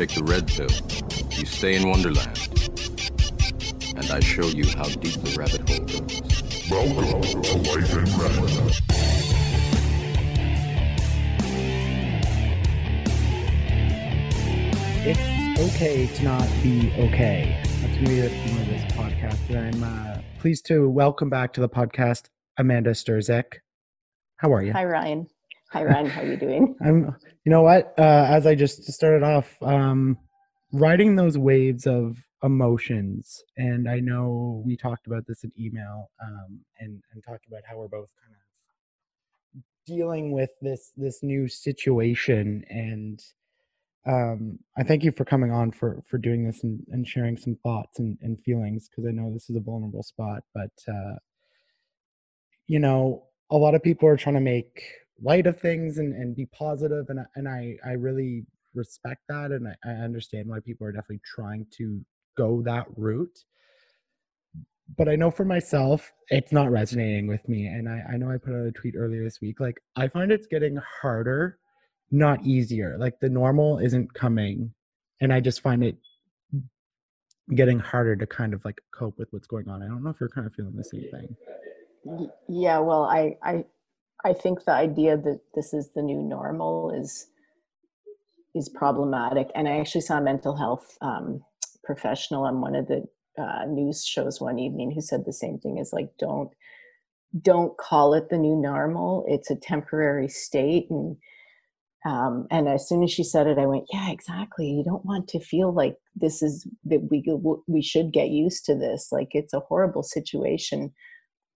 [0.00, 0.66] shake the red pill,
[1.38, 2.38] you stay in Wonderland.
[3.96, 6.70] And I show you how deep the rabbit hole goes.
[6.70, 8.72] Welcome to Life in Red.
[15.04, 17.60] It's okay to not be okay.
[17.62, 19.50] That's going to be the theme of this podcast.
[19.50, 23.58] And I'm uh, pleased to welcome back to the podcast Amanda Sterczyk.
[24.38, 24.72] How are you?
[24.72, 25.28] Hi, Ryan.
[25.72, 26.06] Hi, Ryan.
[26.06, 26.74] How are you doing?
[26.82, 27.14] I'm.
[27.44, 27.94] You know what?
[27.98, 30.18] Uh, as I just started off, um,
[30.72, 36.60] riding those waves of emotions, and I know we talked about this in email, um,
[36.78, 42.64] and and talked about how we're both kind of dealing with this this new situation
[42.68, 43.20] and
[44.06, 47.56] um, I thank you for coming on for for doing this and, and sharing some
[47.62, 50.42] thoughts and, and feelings because I know this is a vulnerable spot.
[50.54, 51.16] But uh,
[52.66, 54.82] you know, a lot of people are trying to make
[55.22, 59.68] light of things and, and be positive, and and I I really respect that, and
[59.68, 62.00] I, I understand why people are definitely trying to
[62.36, 63.38] go that route.
[64.96, 68.38] But I know for myself, it's not resonating with me, and I I know I
[68.38, 69.60] put out a tweet earlier this week.
[69.60, 71.58] Like I find it's getting harder
[72.10, 72.96] not easier.
[72.98, 74.72] Like the normal isn't coming,
[75.20, 75.96] and I just find it
[77.54, 79.82] getting harder to kind of like cope with what's going on.
[79.82, 82.30] I don't know if you're kind of feeling the same thing.
[82.48, 83.64] Yeah, well, I I
[84.24, 87.26] I think the idea that this is the new normal is
[88.54, 89.48] is problematic.
[89.54, 91.42] And I actually saw a mental health um,
[91.84, 93.04] professional on one of the
[93.38, 96.50] uh, news shows one evening who said the same thing: is like don't
[97.40, 99.24] don't call it the new normal.
[99.28, 101.16] It's a temporary state and
[102.06, 104.66] um, and as soon as she said it, I went, "Yeah, exactly.
[104.66, 107.22] You don't want to feel like this is that we
[107.68, 109.08] we should get used to this.
[109.12, 110.92] Like it's a horrible situation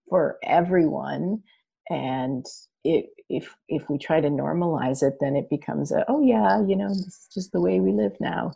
[0.08, 1.42] for everyone,
[1.90, 2.44] and
[2.84, 6.76] it, if if we try to normalize it, then it becomes a, oh yeah, you
[6.76, 8.52] know, this is just the way we live now.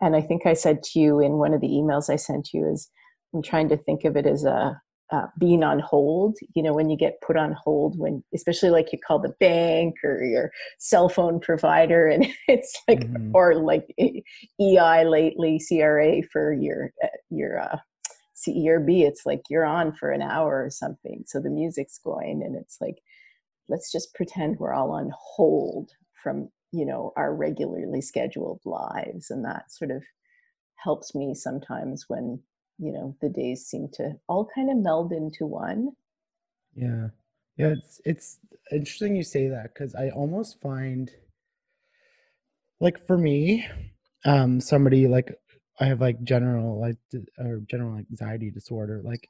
[0.00, 2.68] And I think I said to you in one of the emails I sent you
[2.68, 2.88] is,
[3.34, 4.80] I'm trying to think of it as a
[5.10, 8.92] uh, being on hold you know when you get put on hold when especially like
[8.92, 13.30] you call the bank or your cell phone provider and it's like mm-hmm.
[13.34, 13.86] or like
[14.60, 17.78] EI lately CRA for your uh, your uh,
[18.46, 22.56] CERB it's like you're on for an hour or something so the music's going and
[22.56, 22.98] it's like
[23.68, 25.90] let's just pretend we're all on hold
[26.22, 30.02] from you know our regularly scheduled lives and that sort of
[30.76, 32.40] helps me sometimes when
[32.78, 35.90] you know the days seem to all kind of meld into one.
[36.74, 37.08] Yeah.
[37.56, 38.38] Yeah it's it's
[38.70, 41.10] interesting you say that because i almost find
[42.80, 43.66] like for me
[44.24, 45.36] um somebody like
[45.80, 46.96] i have like general like
[47.38, 49.28] or general anxiety disorder like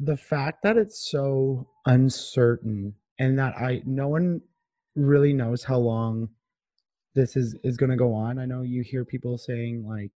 [0.00, 4.40] the fact that it's so uncertain and that i no one
[4.96, 6.28] really knows how long
[7.14, 8.38] this is is going to go on.
[8.38, 10.12] I know you hear people saying like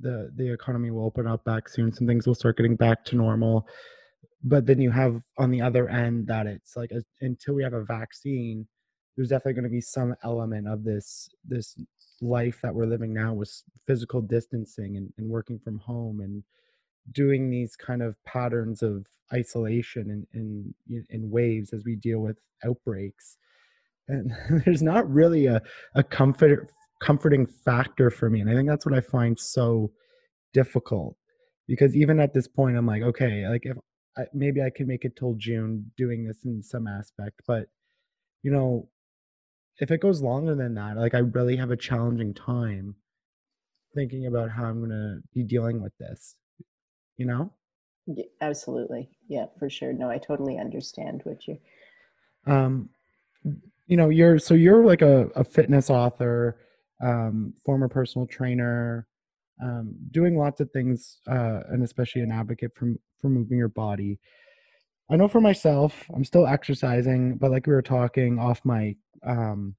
[0.00, 3.16] the the economy will open up back soon some things will start getting back to
[3.16, 3.66] normal
[4.44, 7.72] but then you have on the other end that it's like a, until we have
[7.72, 8.66] a vaccine
[9.16, 11.78] there's definitely going to be some element of this this
[12.20, 16.42] life that we're living now with physical distancing and, and working from home and
[17.12, 22.38] doing these kind of patterns of isolation in, in in waves as we deal with
[22.64, 23.36] outbreaks.
[24.08, 24.32] And
[24.64, 25.60] there's not really a,
[25.94, 29.90] a comfort comforting factor for me and i think that's what i find so
[30.54, 31.16] difficult
[31.68, 33.76] because even at this point i'm like okay like if
[34.16, 37.66] I, maybe i can make it till june doing this in some aspect but
[38.42, 38.88] you know
[39.80, 42.94] if it goes longer than that like i really have a challenging time
[43.94, 46.36] thinking about how i'm going to be dealing with this
[47.16, 47.50] you know?
[48.06, 49.08] Yeah, absolutely.
[49.26, 49.92] Yeah for sure.
[49.92, 51.58] No i totally understand what you
[52.46, 52.90] um
[53.86, 56.58] you know you're so you're like a, a fitness author
[57.02, 59.06] um, former personal trainer,
[59.62, 64.18] um, doing lots of things, uh, and especially an advocate for for moving your body.
[65.10, 69.76] I know for myself, I'm still exercising, but like we were talking off my, um,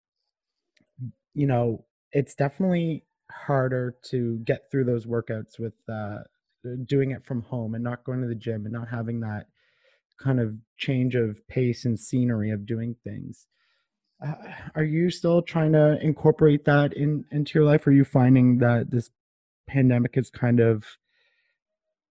[1.34, 6.20] you know, it's definitely harder to get through those workouts with uh,
[6.86, 9.48] doing it from home and not going to the gym and not having that
[10.22, 13.48] kind of change of pace and scenery of doing things.
[14.26, 14.34] Uh,
[14.76, 17.86] are you still trying to incorporate that in into your life?
[17.86, 19.12] Are you finding that this
[19.68, 20.84] pandemic has kind of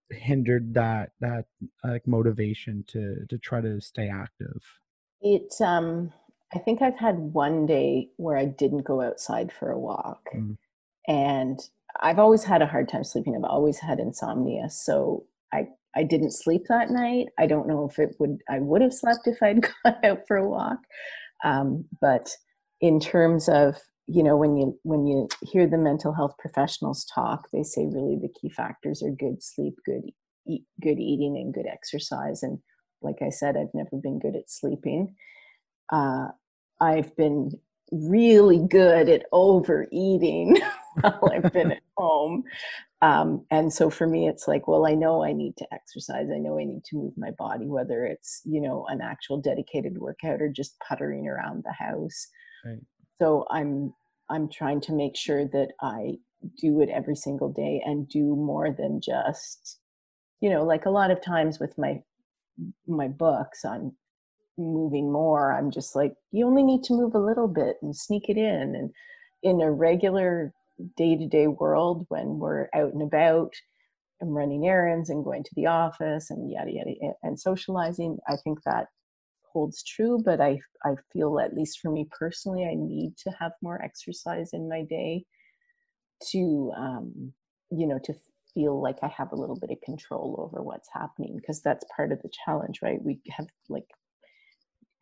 [0.09, 1.45] hindered that that
[1.83, 4.63] like motivation to to try to stay active?
[5.19, 6.13] It um
[6.53, 10.57] i think i've had one day where i didn't go outside for a walk mm.
[11.07, 11.69] and
[12.01, 13.35] i've always had a hard time sleeping.
[13.35, 17.27] I've always had insomnia so i i didn't sleep that night.
[17.39, 20.37] I don't know if it would i would have slept if i'd gone out for
[20.37, 20.79] a walk
[21.43, 22.29] um, but
[22.81, 23.77] in terms of
[24.07, 28.17] you know when you when you hear the mental health professionals talk they say really
[28.21, 30.03] the key factors are good sleep good
[30.47, 32.59] eat, good eating and good exercise and
[33.01, 35.13] like i said i've never been good at sleeping
[35.91, 36.27] uh,
[36.81, 37.51] i've been
[37.91, 40.57] really good at overeating
[41.01, 42.43] while i've been at home.
[43.01, 46.27] Um, and so for me it's like well i know i need to exercise.
[46.33, 49.99] I know i need to move my body whether it's you know an actual dedicated
[49.99, 52.27] workout or just puttering around the house.
[52.65, 52.79] Right.
[53.21, 53.93] so i'm
[54.31, 56.17] i'm trying to make sure that i
[56.57, 59.79] do it every single day and do more than just
[60.41, 62.01] you know like a lot of times with my
[62.87, 63.93] my books on
[64.57, 68.29] moving more i'm just like you only need to move a little bit and sneak
[68.29, 68.75] it in.
[68.75, 68.91] And
[69.43, 70.53] in a regular
[70.95, 73.53] day-to-day world when we're out and about
[74.19, 78.59] and running errands and going to the office and yada yada and socializing i think
[78.63, 78.87] that
[79.43, 83.51] holds true but i i feel at least for me personally i need to have
[83.61, 85.23] more exercise in my day
[86.31, 87.31] to um
[87.71, 88.13] you know to
[88.53, 92.11] feel like i have a little bit of control over what's happening because that's part
[92.11, 93.01] of the challenge right?
[93.03, 93.87] We have like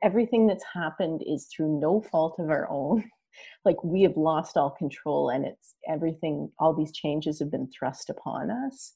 [0.06, 3.04] everything that's happened is through no fault of our own
[3.66, 8.10] like we have lost all control and it's everything all these changes have been thrust
[8.10, 8.94] upon us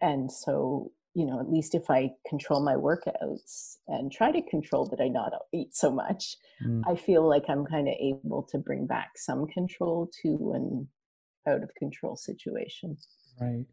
[0.00, 4.86] and so you know at least if i control my workouts and try to control
[4.88, 6.82] that i not eat so much Mm.
[6.86, 10.88] i feel like i'm kind of able to bring back some control to an
[11.48, 12.96] out of control situation
[13.40, 13.66] Right.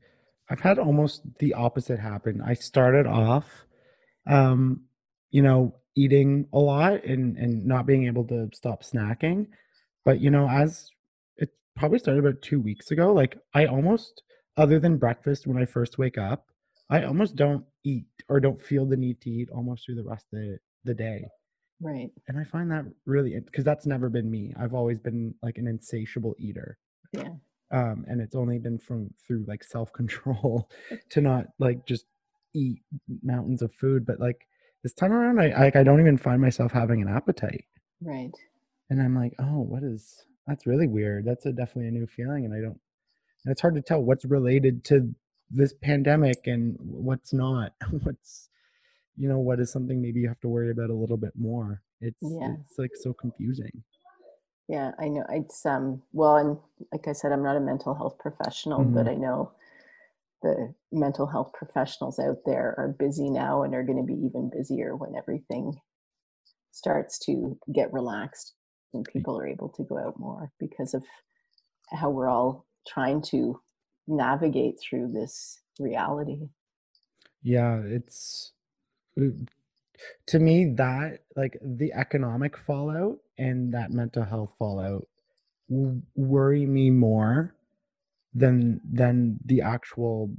[0.50, 2.42] I've had almost the opposite happen.
[2.45, 3.45] I started off,
[4.27, 4.81] um,
[5.31, 9.48] you know, eating a lot and and not being able to stop snacking.
[10.06, 10.90] But you know, as
[11.38, 14.24] it probably started about two weeks ago, like I almost,
[14.57, 16.48] other than breakfast when I first wake up,
[16.90, 20.25] I almost don't eat or don't feel the need to eat almost through the rest
[20.34, 21.25] of the, the day.
[21.81, 24.54] right And I find that really because that's never been me.
[24.57, 26.78] I've always been like an insatiable eater.
[27.12, 27.30] yeah
[27.72, 30.69] um and it's only been from through like self-control
[31.10, 32.06] to not like just
[32.54, 32.81] eat
[33.24, 34.48] mountains of food but like
[34.83, 37.65] this time around i like i don't even find myself having an appetite.
[38.01, 38.31] Right.
[38.89, 41.24] And i'm like oh what is that's really weird.
[41.25, 42.80] That's a definitely a new feeling and i don't
[43.45, 45.13] and it's hard to tell what's related to
[45.51, 48.50] this pandemic and what's not what's
[49.18, 51.81] you know what is something maybe you have to worry about a little bit more.
[52.01, 52.56] It's Yeah.
[52.62, 53.83] it's like so confusing.
[54.68, 55.25] Yeah, I know.
[55.30, 56.57] It's um well, and
[56.91, 59.51] like I said, I'm not a mental health professional, but I know
[60.44, 64.51] the mental health professionals out there are busy now and are going to be even
[64.54, 65.74] busier when everything
[66.72, 68.54] starts to get relaxed
[68.94, 71.04] and people are able to go out more because of
[71.92, 73.60] how we're all trying to
[74.07, 76.50] navigate through this reality.
[77.42, 78.51] Yeah, it's
[79.19, 79.28] uh,
[80.28, 85.07] to me that like the economic fallout and that mental health fallout
[85.69, 87.56] worry me more
[88.33, 90.33] than than the actual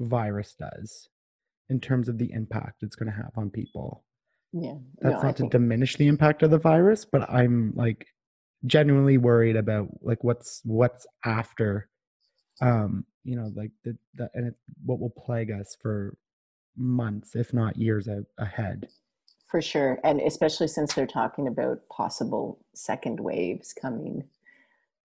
[0.00, 1.08] virus does
[1.68, 4.04] in terms of the impact it's going to have on people.
[4.52, 4.74] Yeah.
[5.00, 8.06] That's no, not to diminish the impact of the virus, but I'm like
[8.66, 11.88] genuinely worried about like what's what's after
[12.60, 14.54] um you know like the, the and it,
[14.84, 16.14] what will plague us for
[16.76, 18.86] months if not years a- ahead
[19.50, 19.98] for sure.
[20.04, 24.22] And especially since they're talking about possible second waves coming,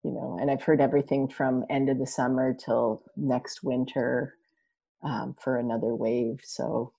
[0.03, 4.35] you know, and I've heard everything from end of the summer till next winter
[5.03, 6.39] um, for another wave.
[6.43, 6.93] So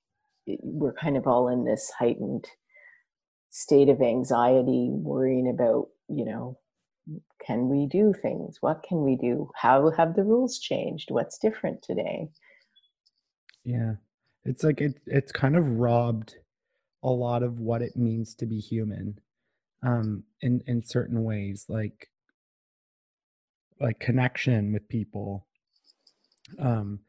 [0.46, 2.46] it, we're kind of all in this heightened
[3.50, 6.58] state of anxiety, worrying about, you know,
[7.44, 8.58] can we do things?
[8.60, 9.50] What can we do?
[9.54, 11.10] How have the rules changed?
[11.10, 12.30] What's different today?
[13.64, 13.94] yeah
[14.44, 16.36] it's like it it's kind of robbed
[17.02, 19.18] a lot of what it means to be human
[19.82, 22.08] um in in certain ways like
[23.80, 25.46] like connection with people.
[26.58, 27.00] Um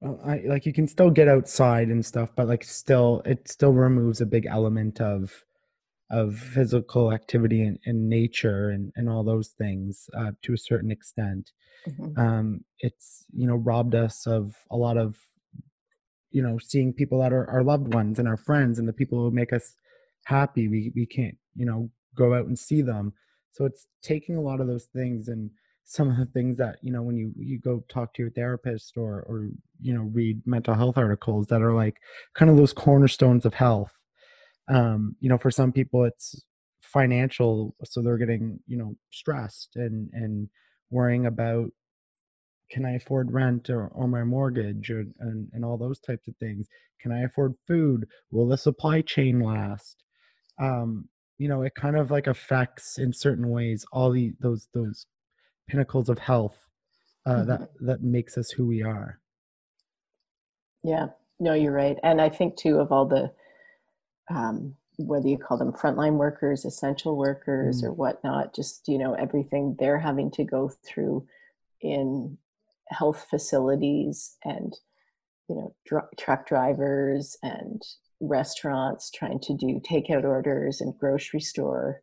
[0.00, 3.72] well, I like you can still get outside and stuff but like still it still
[3.72, 5.44] removes a big element of
[6.10, 10.90] of physical activity and, and nature and and all those things uh, to a certain
[10.90, 11.52] extent.
[11.88, 12.16] Mhm.
[12.18, 15.16] um it's you know robbed us of a lot of
[16.30, 19.18] you know seeing people that are our loved ones and our friends and the people
[19.18, 19.74] who make us
[20.24, 20.68] happy.
[20.68, 23.12] We we can't you know go out and see them.
[23.52, 25.50] So it's taking a lot of those things and
[25.84, 28.96] some of the things that you know when you you go talk to your therapist
[28.96, 29.48] or or
[29.80, 31.96] you know read mental health articles that are like
[32.34, 33.92] kind of those cornerstones of health
[34.68, 36.42] um you know for some people it's
[36.80, 40.48] financial so they're getting you know stressed and and
[40.90, 41.70] worrying about
[42.70, 46.34] can I afford rent or, or my mortgage or, and, and all those types of
[46.38, 46.66] things?
[46.98, 48.06] Can I afford food?
[48.30, 50.02] Will the supply chain last?
[50.58, 55.06] Um, you know it kind of like affects in certain ways all the those those
[55.68, 56.58] pinnacles of health
[57.26, 57.46] uh, Mhm.
[57.46, 59.20] that that makes us who we are
[60.82, 61.08] Yeah,
[61.40, 61.98] no, you're right.
[62.02, 63.32] And I think too of all the,
[64.28, 67.86] um, whether you call them frontline workers, essential workers, Mm.
[67.86, 71.26] or whatnot, just you know everything they're having to go through
[71.80, 72.36] in
[72.88, 74.78] health facilities and
[75.48, 77.80] you know dr- truck drivers and
[78.20, 82.02] restaurants trying to do takeout orders and grocery store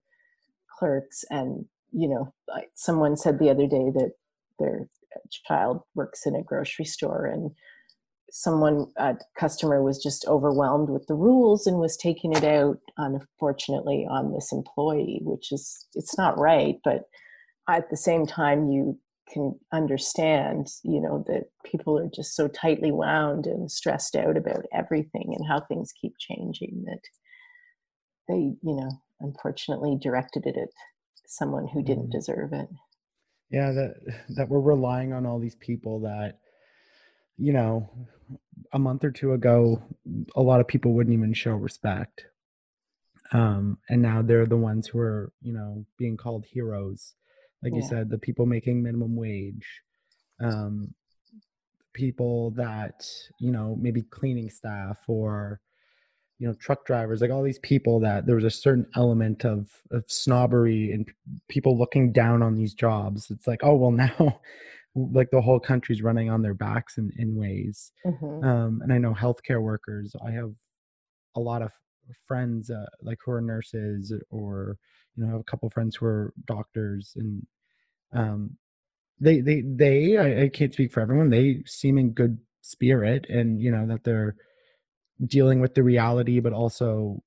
[0.79, 4.11] clerks and you know like someone said the other day that
[4.59, 4.87] their
[5.47, 7.51] child works in a grocery store and
[8.31, 14.07] someone a customer was just overwhelmed with the rules and was taking it out unfortunately
[14.09, 17.03] on this employee which is it's not right but
[17.69, 18.97] at the same time you
[19.31, 24.65] can understand you know that people are just so tightly wound and stressed out about
[24.73, 27.01] everything and how things keep changing that
[28.29, 30.69] they you know unfortunately directed it at
[31.31, 32.11] someone who didn't Mm.
[32.11, 32.69] deserve it.
[33.49, 33.95] Yeah that
[34.35, 36.39] that we're relying on all these people that
[37.37, 37.89] you know
[38.73, 39.81] a month or two ago
[40.35, 42.25] a lot of people wouldn't even show respect.
[43.31, 47.15] Um and now they're the ones who are you know being called heroes.
[47.63, 49.81] Like you said the people making minimum wage
[50.39, 50.93] um
[51.93, 53.05] people that
[53.39, 55.61] you know maybe cleaning staff or
[56.41, 59.69] you know truck drivers like all these people that there was a certain element of
[59.91, 61.07] of snobbery and
[61.49, 64.41] people looking down on these jobs it's like oh well now
[64.95, 68.43] like the whole country's running on their backs in, in ways Mhm.
[68.43, 70.51] um and i know healthcare workers i have
[71.35, 71.71] a lot of
[72.27, 74.77] friends uh, like who are nurses or
[75.15, 77.45] you know I have a couple friends who are doctors and
[78.13, 78.57] um
[79.19, 83.61] they they they I, I can't speak for everyone they seem in good spirit and
[83.61, 84.35] you know that they're
[85.25, 87.21] dealing with the reality but also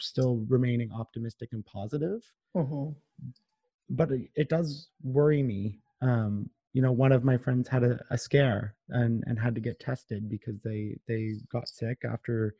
[0.00, 2.22] still remaining optimistic and positive
[2.54, 2.94] Mhm.
[3.90, 7.98] but it, it does worry me um you know one of my friends had a,
[8.10, 12.54] a scare and and had to get tested because they they got sick after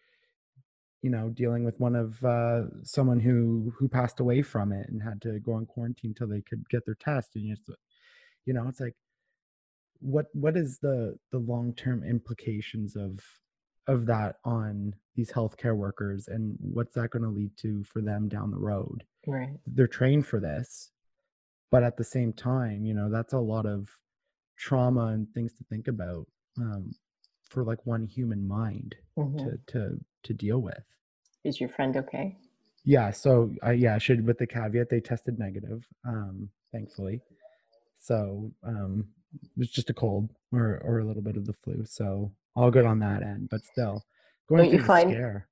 [1.03, 5.03] you know dealing with one of uh someone who who passed away from it and
[5.03, 7.71] had to go on quarantine till they could get their test and you just
[8.47, 8.95] you know it's like
[10.00, 13.21] what what is the the long term implications of
[13.87, 18.28] of that on these healthcare workers and what's that going to lead to for them
[18.28, 19.05] down the road.
[19.26, 19.57] Right.
[19.66, 20.90] They're trained for this
[21.71, 23.88] but at the same time you know that's a lot of
[24.57, 26.26] trauma and things to think about
[26.59, 26.95] um,
[27.50, 29.38] for like one human mind Mhm.
[29.38, 30.85] to to to deal with.
[31.45, 32.37] Is your friend okay?
[32.85, 37.21] Yeah so i yeah I should with the caveat they tested negative um thankfully.
[37.99, 39.09] So um
[39.43, 42.70] it was just a cold or or a little bit of the flu so all
[42.70, 44.02] good on that end but still
[44.48, 45.48] going Don't you through find- scare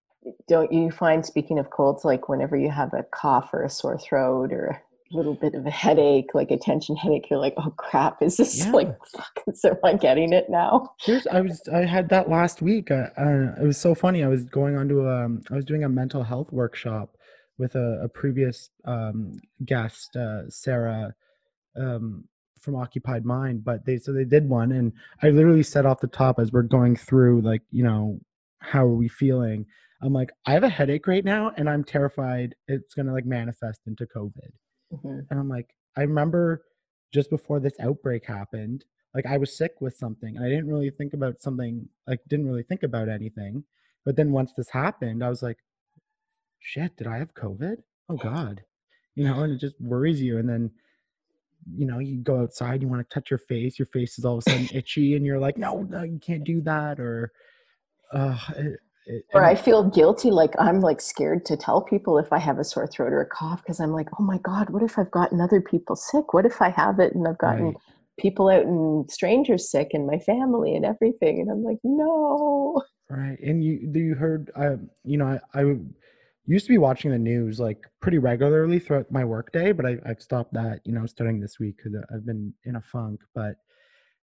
[0.49, 3.99] don't you find speaking of colds like whenever you have a cough or a sore
[3.99, 4.69] throat or
[5.13, 8.39] a little bit of a headache like a tension headache you're like oh crap is
[8.39, 8.73] this Yeah.
[8.73, 12.91] like fucking am i getting it now Here's I was I had that last week.
[12.91, 14.25] Uh, uh, it was so funny.
[14.25, 17.17] I was going on to um I was doing a mental health workshop
[17.59, 21.15] with a, a previous um guest, uh, Sarah,
[21.77, 22.25] um
[22.65, 23.65] from Occupied Mind.
[23.65, 24.93] But they so they did one, and
[25.23, 28.21] I literally said off the top as we're going through like you know
[28.61, 29.67] how are we feeling.
[30.03, 33.83] I'm like I have a headache right now, and I'm terrified it's gonna like manifest
[33.87, 34.51] into COVID.
[34.93, 35.27] Mhm.
[35.31, 36.65] And I'm like, I remember
[37.13, 40.37] just before this outbreak happened, like I was sick with something.
[40.37, 43.65] And I didn't really think about something, like didn't really think about anything.
[44.05, 45.59] But then once this happened, I was like,
[46.59, 47.77] shit, did I have COVID?
[48.09, 48.63] Oh God.
[49.15, 50.39] You know, and it just worries you.
[50.39, 50.73] And then,
[51.77, 54.35] you know, you go outside, you want to touch your face, your face is all
[54.35, 57.01] of a sudden itchy, and you're like, no, no, you can't do that.
[57.01, 57.33] Or
[58.13, 62.33] uh it, it, or i feel guilty like i'm like scared to tell people if
[62.33, 64.83] i have a sore throat or a cough because i'm like oh my god what
[64.83, 67.77] if i've gotten other people sick what if i have it and i've gotten Right.
[68.19, 73.39] people out and strangers sick and my family and everything and i'm like no Right.
[73.41, 75.77] And you do you heard I you know, I, I
[76.47, 80.23] used to be watching the news like pretty regularly throughout my workday, but I, I've
[80.23, 83.23] stopped that, you know, starting this week because I've been in a funk.
[83.35, 83.57] But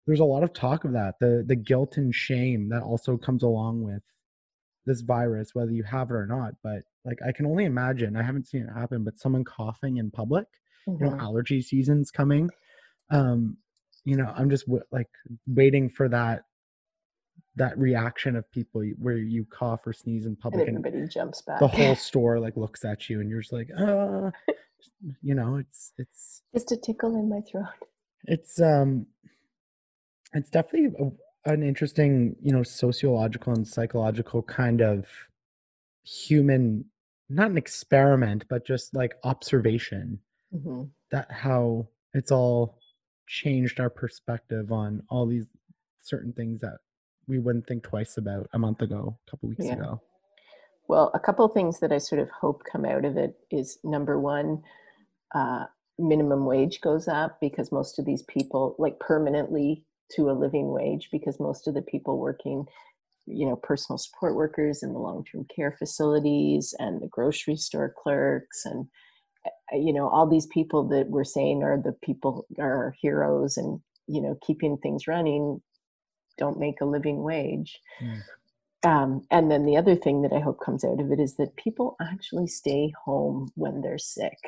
[0.08, 3.44] there's a lot of talk of that, the the guilt and shame that also comes
[3.44, 4.04] along with
[4.86, 6.54] this virus, whether you have it or not.
[6.64, 10.12] But like I can only imagine, I haven't seen it happen, but someone coughing in
[10.12, 10.48] public,
[11.00, 11.20] you know, Mhm.
[11.20, 12.50] allergy season's coming.
[13.12, 13.58] Um,
[14.06, 15.10] you know, I'm just w- like
[15.48, 16.44] waiting for that
[17.56, 21.60] that reaction of people where you cough or sneeze in public and everybody jumps back.
[21.60, 24.32] the whole store like looks at you and you're just like uh
[25.22, 27.66] you know it's it's just a tickle in my throat.
[28.26, 29.08] It's um
[30.34, 30.96] it's definitely
[31.46, 35.06] a, an interesting you know sociological and psychological kind of
[36.04, 36.86] human
[37.30, 40.20] not an experiment, but just like observation
[40.52, 42.78] hmm that how it's all
[43.28, 45.46] changed our perspective on all these
[46.02, 46.78] certain things that
[47.28, 49.74] we wouldn't think twice about a month ago, a couple weeks Yeah.
[49.74, 50.02] ago.
[50.88, 53.80] Well, a couple of things that I sort of hope come out of it is
[53.84, 54.64] number one,
[55.34, 55.66] uh,
[55.98, 61.10] minimum wage goes up because most of these people, like permanently to a living wage,
[61.12, 62.66] because most of the people working,
[63.26, 67.94] you know, personal support workers in the long term care facilities and the grocery store
[67.98, 68.88] clerks and,
[69.46, 73.80] uh, you know, all these people that we're saying are the people are heroes and,
[74.08, 75.62] you know, keeping things running
[76.38, 77.80] don't make a living wage.
[78.02, 78.22] Mm.
[78.84, 81.56] Um, and then the other thing that I hope comes out of it is that
[81.56, 84.40] people actually stay home when they're sick.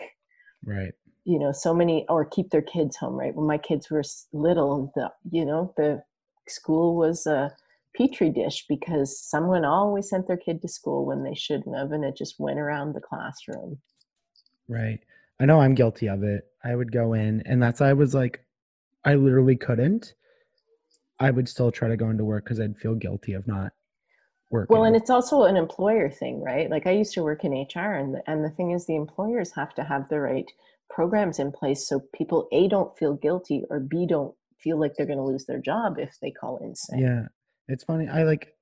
[0.65, 0.93] Right.
[1.25, 3.13] You know, so many or keep their kids home.
[3.13, 6.03] Right when my kids were little, the you know the
[6.47, 7.55] school was a
[7.95, 12.03] petri dish because someone always sent their kid to school when they shouldn't have, and
[12.03, 13.79] it just went around the classroom.
[14.67, 14.99] Right.
[15.39, 16.45] I know I'm guilty of it.
[16.63, 18.45] I would go in, and that's I was like,
[19.05, 20.13] I literally couldn't.
[21.19, 23.71] I would still try to go into work because I'd feel guilty of not
[24.51, 24.75] working.
[24.75, 26.69] Well, and it's also an employer thing, right?
[26.69, 29.51] Like I used to work in HR, and the, and the thing is, the employers
[29.55, 30.45] have to have the right
[30.89, 35.07] programs in place so people a don't feel guilty or b don't feel like they're
[35.07, 36.99] going to lose their job if they call in sick.
[36.99, 37.23] yeah,
[37.67, 38.07] it's funny.
[38.07, 38.53] I like,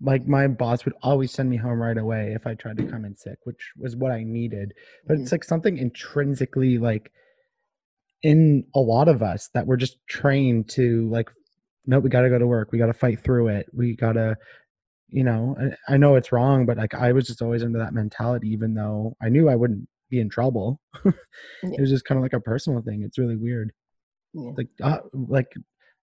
[0.00, 3.04] like my boss would always send me home right away if I tried to come
[3.04, 4.72] in sick, which was what I needed.
[5.06, 5.22] But Mhm.
[5.22, 7.12] it's like something intrinsically like
[8.22, 11.30] in a lot of us that we're just trained to like,
[11.86, 12.72] no, we got to go to work.
[12.72, 13.66] We got to fight through it.
[13.72, 14.36] We got to,
[15.08, 15.56] you know,
[15.88, 18.74] I, I know it's wrong, but like I was just always under that mentality, even
[18.74, 20.80] though I knew I wouldn't be in trouble.
[21.62, 23.02] It was just kind of like a personal thing.
[23.02, 23.72] It's really weird.
[24.34, 24.50] Yeah.
[24.56, 25.48] Like, uh, like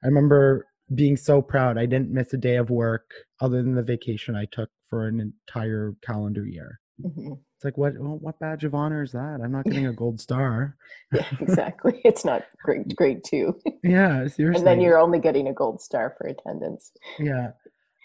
[0.03, 1.77] I remember being so proud.
[1.77, 5.19] I didn't miss a day of work other than the vacation I took for an
[5.19, 6.79] entire calendar year.
[7.01, 7.39] Mhm.
[7.61, 9.39] It's like, what, well, what badge of honor is that?
[9.43, 10.75] I'm not getting a gold star.
[11.13, 12.01] yeah, exactly.
[12.03, 13.55] It's not great, great too.
[13.83, 14.57] Yeah, seriously.
[14.57, 16.91] and then you're only getting a gold star for attendance.
[17.19, 17.51] Yeah.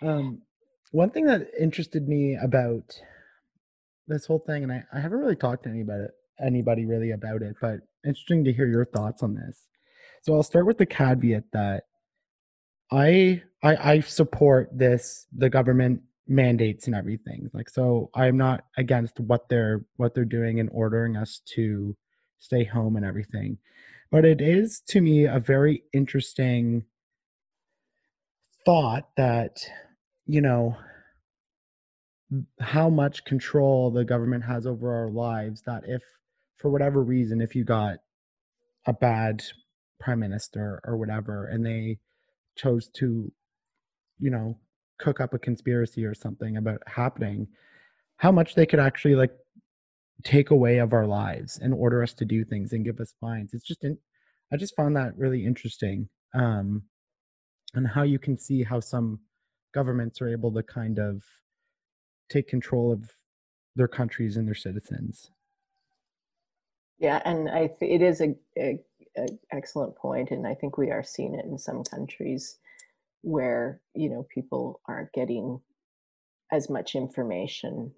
[0.02, 0.42] Um,
[0.90, 3.00] one thing that interested me about
[4.06, 7.56] this whole thing, and I, I haven't really talked to anybody anybody really about it,
[7.58, 9.68] but interesting to hear your thoughts on this.
[10.20, 11.84] So I'll start with the caveat that
[12.92, 17.50] I I, I support this the government mandates and everything.
[17.52, 21.96] Like so I'm not against what they're what they're doing and ordering us to
[22.38, 23.58] stay home and everything.
[24.10, 26.84] But it is to me a very interesting
[28.64, 29.58] thought that
[30.26, 30.76] you know
[32.60, 36.02] how much control the government has over our lives that if
[36.56, 37.98] for whatever reason if you got
[38.86, 39.42] a bad
[40.00, 41.98] prime minister or whatever and they
[42.56, 43.30] chose to
[44.18, 44.58] you know
[44.98, 47.46] cook up a conspiracy or something about happening
[48.16, 49.32] how much they could actually like
[50.24, 53.52] take away of our lives and order us to do things and give us fines.
[53.52, 53.98] It's just in,
[54.52, 56.82] i just found that really interesting um
[57.74, 59.20] and how you can see how some
[59.74, 61.22] governments are able to kind of
[62.30, 63.12] take control of
[63.76, 65.30] their countries and their citizens.
[66.98, 68.80] Yeah, and I th- it is a, a,
[69.18, 72.56] a excellent point, and I think we are seeing it in some countries
[73.26, 75.60] where you know people aren't getting
[76.52, 77.92] as much information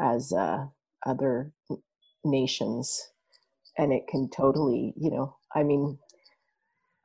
[0.00, 0.66] as uh,
[1.06, 1.52] other
[2.24, 3.10] nations,
[3.78, 5.98] and it can totally, you know, I mean,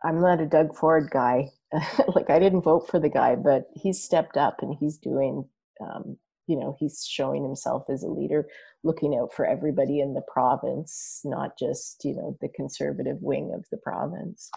[0.03, 1.45] I'm not a Doug Ford guy.
[2.15, 5.47] like I didn't vote for the guy, but he's stepped up and he's doing,
[5.81, 8.47] um, you know, he's showing himself as a leader,
[8.83, 13.65] looking out for everybody in the province, not just you know the conservative wing of
[13.71, 14.49] the province.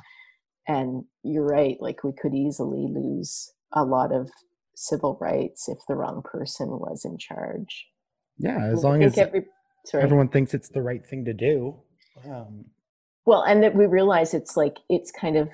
[0.68, 1.76] And you're right.
[1.80, 4.30] Like we could easily lose a lot of
[4.76, 7.88] civil rights if the wrong person was in charge.
[8.38, 9.44] yeah as long as every,
[9.84, 10.04] sorry.
[10.04, 11.74] everyone thinks it's the right thing to do
[12.24, 12.64] um
[13.26, 15.48] Well, and that we realize it's like it's kind of,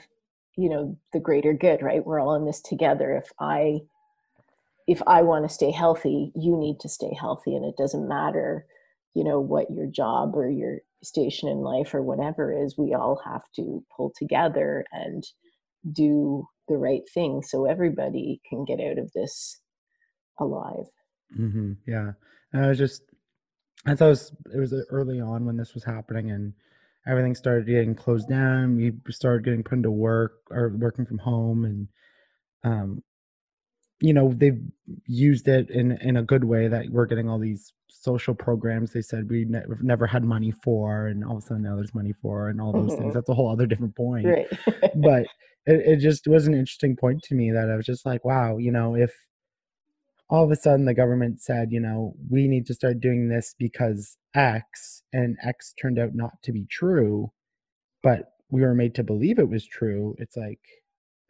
[0.56, 2.04] you know, the greater good, right?
[2.04, 3.16] We're all in this together.
[3.16, 3.80] If I
[4.86, 8.66] if I want to stay healthy, you need to stay healthy and it doesn't matter,
[9.14, 13.20] you know, what your job or your station in life or whatever is, we all
[13.24, 15.24] have to pull together and
[15.92, 19.60] do the right thing so everybody can get out of this
[20.40, 20.86] alive.
[21.36, 22.12] hmm yeah
[22.52, 23.02] and i was just
[23.86, 26.52] i thought it was, it was uh, early on when this was happening and
[27.06, 31.64] everything started getting closed down we started getting put into work or working from home
[31.64, 31.88] and
[32.64, 33.02] um
[34.00, 34.60] you know they've
[35.06, 39.00] used it in in a good way that we're getting all these social programs they
[39.02, 41.94] said we ne- we've never had money for and all of a sudden now there's
[41.94, 42.98] money for and all those Mhm.
[42.98, 44.48] things that's a whole other different point Right.
[44.96, 45.22] but
[45.66, 48.58] it, it just was an interesting point to me that I was just like, wow,
[48.58, 49.12] you know, if
[50.28, 53.54] all of a sudden the government said, you know, we need to start doing this
[53.58, 57.30] because X, and X turned out not to be true,
[58.02, 60.14] but we were made to believe it was true.
[60.18, 60.60] It's like,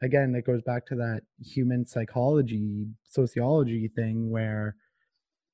[0.03, 4.77] again, it goes back to that human psychology, sociology thing where,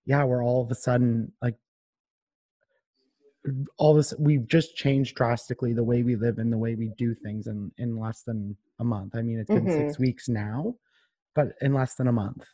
[0.07, 1.57] yeah, we're all of a sudden like,
[3.79, 7.14] all this we've just changed drastically the way we live and the way we do
[7.14, 9.14] things in in less than a month.
[9.16, 9.76] I mean it's been Mhm.
[9.87, 10.74] six weeks now
[11.35, 12.44] but in less than a month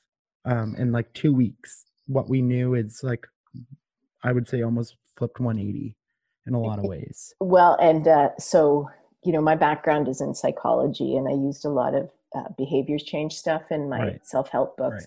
[0.44, 1.86] um in like two weeks.
[2.06, 3.26] What we knew is like
[4.22, 5.96] i would say almost flipped 180
[6.46, 7.34] in a lot of ways.
[7.40, 8.88] Well, and uh, so,
[9.26, 13.02] you know, my background is in psychology, and I used a lot of uh, behaviors
[13.02, 14.26] change stuff in my Right.
[14.26, 15.06] self help books.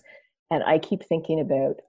[0.52, 1.80] And I keep thinking about,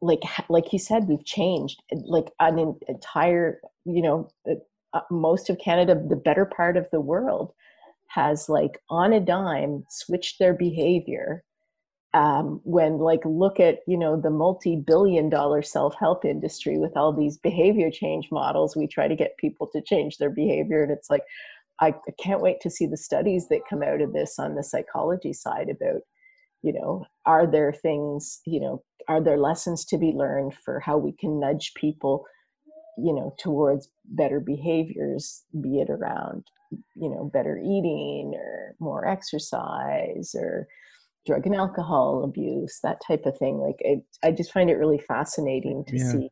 [0.00, 1.82] like, like you said, we've changed.
[1.92, 4.54] Like an en- entire, you know, uh,
[4.92, 7.54] uh, most of Canada, the better part of the world,
[8.08, 11.42] has like on a dime switched their behavior
[12.14, 17.38] um, when like look at you know the multi-billion dollar self-help industry with all these
[17.38, 21.22] behavior change models we try to get people to change their behavior and it's like
[21.80, 24.62] i I can't wait to see the studies that come out of this on the
[24.62, 26.02] psychology side about
[26.62, 30.98] you know are there things you know are there lessons to be learned for how
[30.98, 32.24] we can nudge people
[32.98, 36.44] you know towards better behaviors be it around
[36.94, 40.66] you know better eating or more exercise or
[41.26, 44.98] drug and alcohol abuse that type of thing like it, i just find it really
[44.98, 46.12] fascinating to Yeah.
[46.12, 46.30] see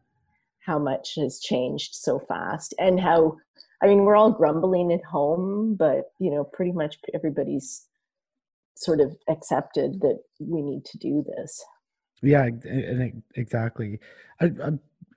[0.66, 3.36] how much has changed so fast and how
[3.82, 7.86] i mean we're all grumbling at home but you know pretty much everybody's
[8.76, 11.62] sort of accepted that we need to do this.
[12.22, 13.98] Yeah ex- and ex- exactly.
[14.40, 14.70] I, I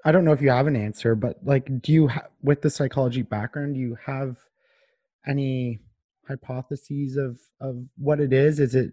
[0.06, 2.70] i don't know if you have an answer but like do you ha- with the
[2.70, 4.36] psychology background do you have
[5.26, 5.80] any
[6.28, 8.60] hypotheses of of what it is?
[8.60, 8.92] Is it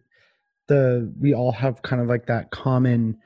[0.71, 3.19] the we all have kind of like that common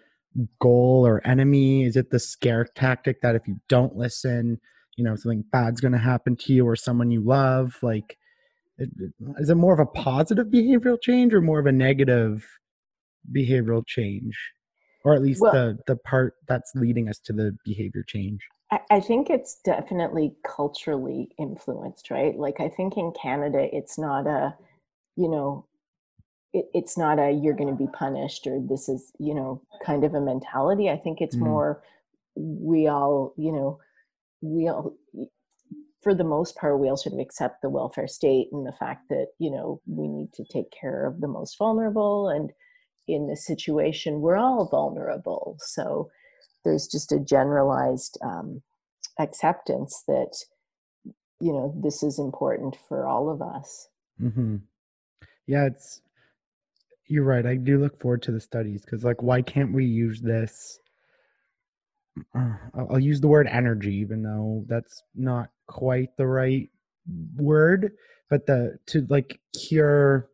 [0.61, 1.85] goal or enemy?
[1.85, 4.59] Is it the scare tactic that if you don't listen
[4.97, 7.79] you know something bad's going to happen to you or someone you love?
[7.83, 8.19] Like
[8.79, 12.45] is it more of a positive behavioral change or more of a negative
[13.33, 14.37] behavioral change?
[15.05, 18.41] Or at least Well- the the part that's leading us to the behavior change?
[18.71, 22.37] I, I think it's definitely culturally influenced, right?
[22.37, 24.57] Like I think in Canada, it's not a,
[25.17, 25.67] you know,
[26.55, 30.05] it, it's not a you're going to be punished or this is, you know, kind
[30.05, 30.89] of a mentality.
[30.91, 31.43] I think it's Mm.
[31.43, 31.83] more
[32.37, 33.79] we all, you know,
[34.41, 34.95] we all,
[36.03, 39.09] for the most part, we all sort of accept the welfare state and the fact
[39.11, 42.53] that you know we need to take care of the most vulnerable and
[43.09, 46.11] in this situation we're all vulnerable so
[46.65, 48.63] there's just a generalized um,
[49.19, 50.33] acceptance that
[51.41, 53.89] you know this is important for all of us
[54.19, 54.57] hmm
[55.47, 56.01] Yeah, it's
[57.07, 57.47] you're right.
[57.47, 60.79] I do look forward to the studies because, like, why can't we use this?
[62.35, 66.69] Uh, I'll, I'll use the word energy, even though that's not quite the right
[67.37, 67.93] word.
[68.31, 70.29] But the to like cure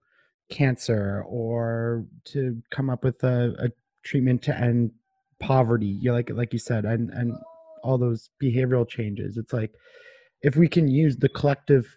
[0.50, 3.68] cancer or to come up with a, a
[4.04, 4.92] treatment to end
[5.40, 5.98] poverty.
[6.00, 7.34] You like like you said, and and
[7.82, 9.36] all those behavioral changes.
[9.36, 9.72] It's like
[10.42, 11.96] if we can use the collective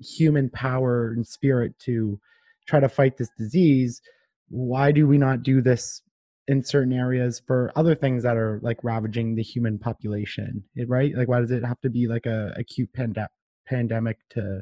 [0.00, 2.18] human power and spirit to
[2.66, 4.00] try to fight this disease
[4.48, 6.02] why do we not do this
[6.46, 11.12] in certain areas for other things that are like ravaging the human population right?
[11.16, 13.26] Like why does it have to be like a acute pande-
[13.66, 14.60] pandemic to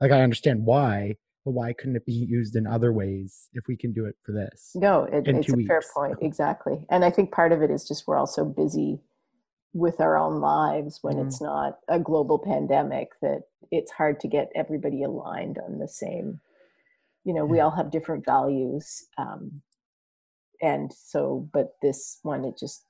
[0.00, 3.76] like i understand why but why couldn't it be used in other ways if we
[3.76, 6.84] can do it for this no it, it's a two fair point exactly.
[6.90, 9.00] And i think part of it is just we're all so busy
[9.72, 11.26] with our own lives when Mhm.
[11.26, 16.40] it's not a global pandemic that it's hard to get everybody aligned on the same
[17.26, 19.60] you know we all have different values um,
[20.62, 22.84] and so but this one it just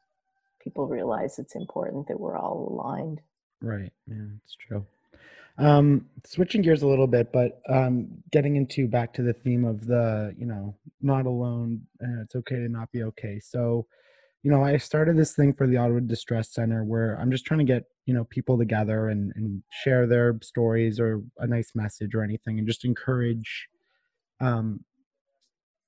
[0.62, 3.20] people realize it's important that we're all aligned
[3.60, 3.92] Right.
[4.06, 4.86] Yeah, it's true.
[5.58, 9.86] Um, switching gears a little bit, but um, getting into back to the theme of
[9.86, 11.82] the, you know, not alone.
[12.02, 13.40] Uh, it's okay to not be okay.
[13.40, 13.86] So,
[14.42, 17.58] you know, I started this thing for the Ottawa Distress Center where I'm just trying
[17.58, 22.14] to get, you know, people together and, and share their stories or a nice message
[22.14, 23.68] or anything and just encourage
[24.40, 24.84] um,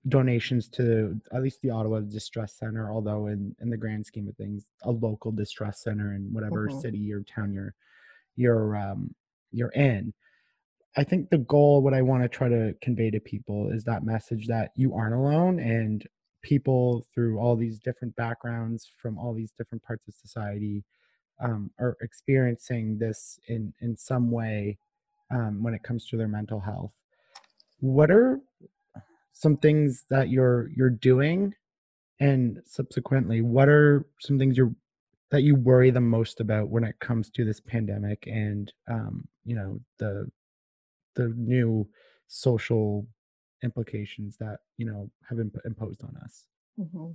[0.08, 4.36] donations to at least the Ottawa Distress Center, although in, in the grand scheme of
[4.36, 6.80] things, a local distress center in whatever Mhm.
[6.80, 7.74] city or town you're
[8.36, 9.14] you're um,
[9.50, 10.14] you're in.
[10.96, 14.04] I think the goal, what I want to try to convey to people, is that
[14.04, 16.06] message that you aren't alone, and
[16.42, 20.84] people through all these different backgrounds from all these different parts of society
[21.40, 24.78] um, are experiencing this in in some way
[25.30, 26.92] um, when it comes to their mental health.
[27.80, 28.40] What are
[29.32, 31.52] some things that you're you're doing
[32.20, 34.74] And subsequently, what are some things you're
[35.30, 39.54] that you worry the most about when it comes to this pandemic and um, you
[39.56, 40.30] know the
[41.16, 41.88] the new
[42.28, 43.06] social
[43.64, 46.46] implications that you know have been imposed on us
[46.78, 47.12] hmm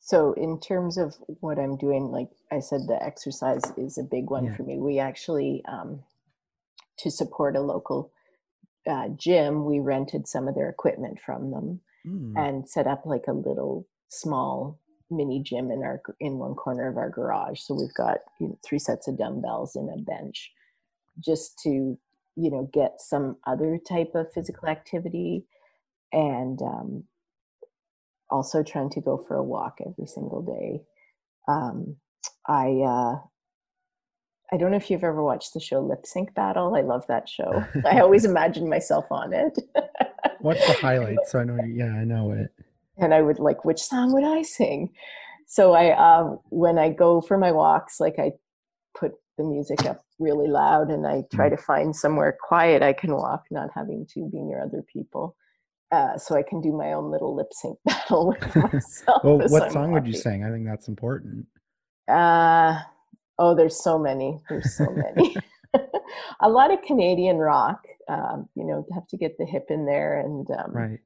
[0.00, 4.30] So, in terms of what I'm doing, like I said, the exercise is a big
[4.30, 4.56] one Yeah.
[4.56, 4.78] for me.
[4.78, 6.04] We actually, um,
[6.98, 8.12] to support a local
[8.88, 13.24] uh, gym, we rented some of their equipment from them Mm, and set up like
[13.28, 14.78] a little small
[15.10, 17.60] mini gym in our in one corner of our garage.
[17.60, 20.52] So we've got you know, three sets of dumbbells and a bench,
[21.20, 21.98] just to
[22.36, 25.46] you know get some other type of physical activity,
[26.12, 27.04] and um,
[28.30, 30.82] also trying to go for a walk every single day.
[31.48, 31.96] Um,
[32.46, 33.16] I uh,
[34.52, 36.74] I don't know if you've ever watched the show Lip Sync Battle.
[36.76, 37.64] I love that show.
[37.86, 39.58] I always imagine myself on it.
[40.40, 42.52] what's the highlights so i know yeah i know it
[42.98, 44.92] and I would like, which song would I sing?
[45.46, 48.32] So I, um, when I go for my walks, like I
[48.96, 53.12] put the music up really loud, and I try to find somewhere quiet I can
[53.14, 55.36] walk, not having to be near other people,
[55.90, 59.24] uh, so I can do my own little lip sync battle with myself.
[59.24, 61.46] well what I'm song would you sing i think that's important
[62.08, 62.80] Uh,
[63.38, 64.40] oh, there's so many.
[64.48, 65.36] There's so many.
[66.40, 67.84] a lot of Canadian rock.
[68.08, 71.00] Um, you know, have to get the hip in there, and um, right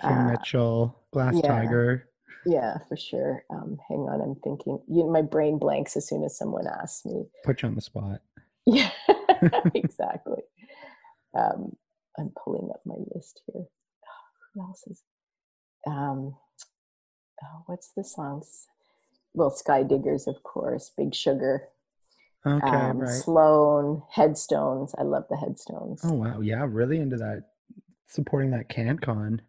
[0.00, 1.48] kim uh, mitchell glass yeah.
[1.48, 2.08] tiger
[2.46, 3.44] Yeah, for sure.
[3.50, 4.80] Um, hang on, I'm thinking.
[4.88, 7.26] You my brain blanks as soon as someone asks me.
[7.44, 8.20] put you on the spot
[8.66, 8.90] Yeah,
[9.74, 10.42] exactly.
[11.36, 11.76] Um,
[12.18, 13.64] I'm pulling up my list here.
[14.54, 15.02] Who else is?
[15.86, 16.36] Um,
[17.42, 18.66] oh, what's the songs?
[19.38, 20.90] Well, Skydiggers, of course.
[20.96, 21.68] Big Sugar.
[22.44, 24.02] okay um, right Sloan.
[24.10, 24.94] Headstones.
[24.98, 26.00] I love the Headstones.
[26.04, 27.44] oh wow yeah really into that
[28.08, 29.40] supporting that cancon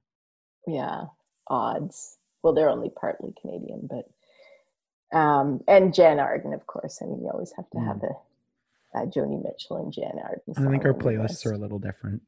[0.67, 1.05] yeah
[1.47, 7.21] odds well they're only partly canadian but um and jann arden of course i mean
[7.23, 11.29] you always have to have a, joni mitchell and jann arden i think our playlists
[11.29, 11.45] list.
[11.47, 12.21] are a little different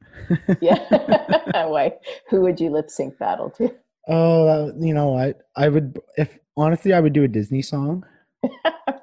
[0.62, 0.78] yeah
[1.66, 1.92] why
[2.30, 3.70] who would you lip sync battle to
[4.08, 8.04] oh that- you know what i would if honestly i would do a disney song.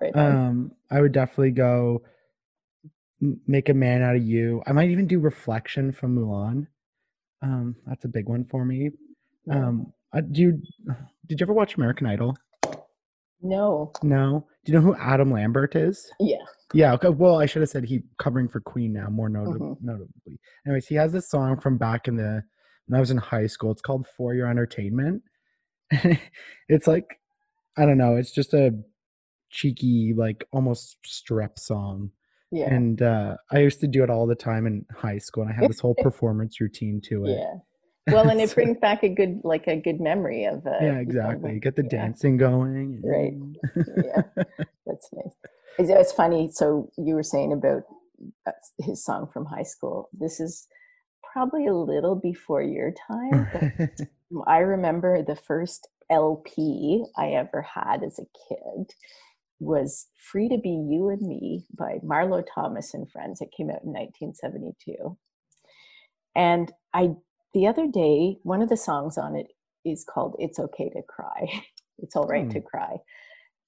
[0.01, 2.03] Right um i would definitely go
[3.47, 4.61] make a man out of you.
[4.65, 6.67] I might even do reflection from mulan.
[7.41, 8.91] Um that's a big one for me.
[9.51, 10.61] Um I, do you
[11.27, 12.35] did you ever watch american idol?
[13.41, 13.91] No.
[14.03, 14.47] No?
[14.65, 16.09] Do you know who adam lambert is?
[16.19, 16.37] Yeah.
[16.73, 19.77] Yeah okay, well i should have said he covering for queen now more notab- Mhm.
[19.81, 20.39] notably.
[20.65, 22.43] Anyways he has this song from back in the
[22.87, 23.71] when i was in high school.
[23.71, 25.23] It's called for your entertainment.
[26.69, 27.18] It's like
[27.77, 28.71] i don't know it's just a
[29.49, 32.11] cheeky like almost strep song
[32.51, 35.51] yeah and uh i used to do it all the time in high school and
[35.51, 39.03] i had this whole performance routine to it yeah well and it So- brings back
[39.03, 41.89] a good like a good memory of uh, yeah you exactly the- get the yeah.
[41.89, 43.33] dancing going Right.
[44.03, 44.21] Yeah.
[44.85, 45.33] That's nice.
[45.77, 46.49] It's, it's funny.
[46.51, 47.83] So you were saying about
[48.47, 50.09] uh, his song from high school.
[50.11, 50.67] This is
[51.31, 53.47] probably a little before your time.
[53.53, 54.07] But
[54.47, 58.93] I remember the first LP I ever had as a kid
[59.59, 63.41] was "Free to Be You and Me" by Marlo Thomas and Friends.
[63.41, 65.17] It came out in 1972,
[66.35, 67.11] and I
[67.53, 69.47] the other day one of the songs on it
[69.85, 71.47] is called "It's Okay to Cry."
[72.01, 72.65] It's all right to hmm.
[72.65, 72.97] cry.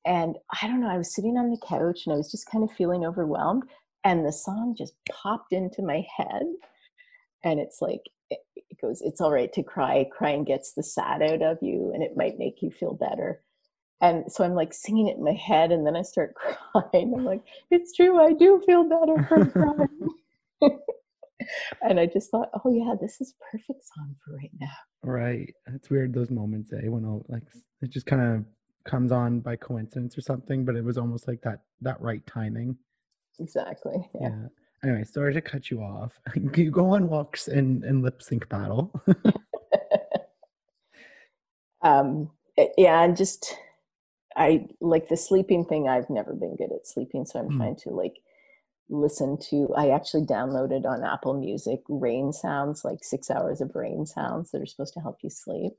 [0.06, 2.64] And I don't know, I was sitting on the couch and I was just kind
[2.64, 3.64] of feeling overwhelmed.
[4.04, 6.44] And the song just popped into my head.
[7.44, 10.08] And it's like, it, goes, It's all right to cry.
[10.12, 13.42] Crying gets the sad out of you and it might make you feel better.
[14.02, 16.34] And so I'm like singing it in my head and then I start
[16.72, 17.14] crying.
[17.16, 20.10] I'm like, It's true, I do feel better from crying.
[21.82, 24.68] and I just thought, Oh, yeah, this is perfect song for right now.
[25.04, 25.54] Right.
[25.74, 26.88] It's weird those moments, eh?
[26.88, 27.44] When all like
[27.82, 28.46] it just kind of
[28.84, 32.78] comes on by coincidence or something, but it was almost like that that right timing.
[33.40, 34.10] Exactly.
[34.20, 34.30] Yeah.
[34.30, 34.48] Yeah.
[34.84, 36.20] Anyway, sorry to cut you off.
[36.56, 38.92] you go on walks and, and lip sync battle.
[41.84, 43.56] um eh, yeah and just
[44.36, 47.58] i like the sleeping thing i've never been good at sleeping so i'm Mm.
[47.58, 48.18] trying to like
[48.88, 54.06] listen to i actually downloaded on apple music rain sounds like six hours of rain
[54.06, 55.74] sounds that are supposed to help you sleep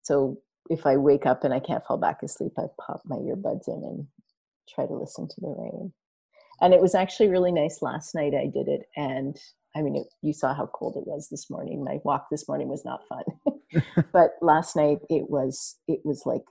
[0.00, 0.40] so
[0.70, 3.84] if i wake up and i can't fall back asleep i pop my earbuds in
[3.84, 4.06] and
[4.74, 5.92] try to listen to the rain
[6.60, 9.36] and it was actually really nice last night i did it and
[9.76, 12.68] i mean it, you saw how cold it was this morning my walk this morning
[12.68, 13.24] was not fun
[14.12, 16.42] but last night it was it was like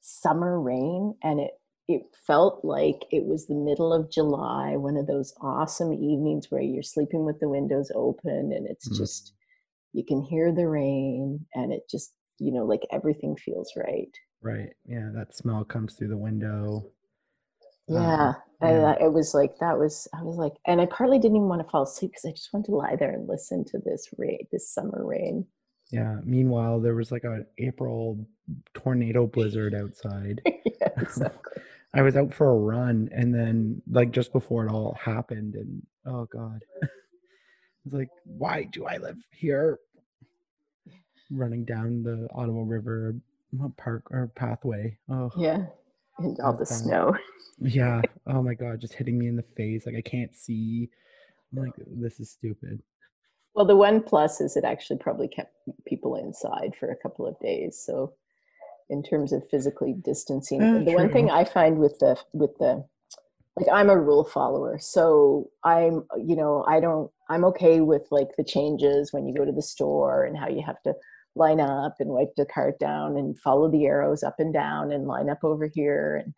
[0.00, 1.52] summer rain and it
[1.88, 6.62] it felt like it was the middle of july one of those awesome evenings where
[6.62, 8.96] you're sleeping with the windows open and it's Mhm.
[8.98, 9.32] just
[9.92, 14.10] you can hear the rain and it just you know like everything feels right
[14.44, 14.72] Right.
[14.84, 15.10] Yeah.
[15.14, 16.90] That smell comes through the window.
[17.88, 18.90] Um, yeah, I, yeah.
[18.90, 21.60] uh, it was like that was i was like and i partly didn't even want
[21.64, 24.46] to fall asleep because i just wanted to lie there and listen to this rain
[24.52, 25.44] this summer rain
[25.90, 26.20] Yeah.
[26.24, 28.24] Meanwhile, there was like an April
[28.72, 30.40] tornado blizzard outside.
[30.46, 31.62] yeah exactly
[31.94, 35.82] I was out for a run and then like just before it all happened and
[36.06, 36.62] oh god.
[37.84, 39.78] it's like, why do I live here?
[41.30, 43.14] Running down the Ottawa River
[43.62, 44.96] uh, park or pathway.
[45.10, 45.66] Oh yeah
[46.18, 47.14] and all the snow
[47.60, 48.00] yeah.
[48.26, 49.86] Oh my god, just hitting me in the face.
[49.86, 50.88] Like I can't see.
[51.52, 52.82] I'm like, this is stupid.
[53.54, 55.54] well the one plus is it actually probably kept
[55.86, 58.14] people inside for a couple of days so
[58.90, 62.84] in terms of physically distancing Uh, the one thing i find with the with the
[63.56, 68.28] like i'm a rule follower so i'm you know i don't i'm okay with like
[68.38, 70.94] the changes when you go to the store and how you have to
[71.34, 75.06] line up and wipe the cart down and follow the arrows up and down and
[75.06, 76.34] line up over here and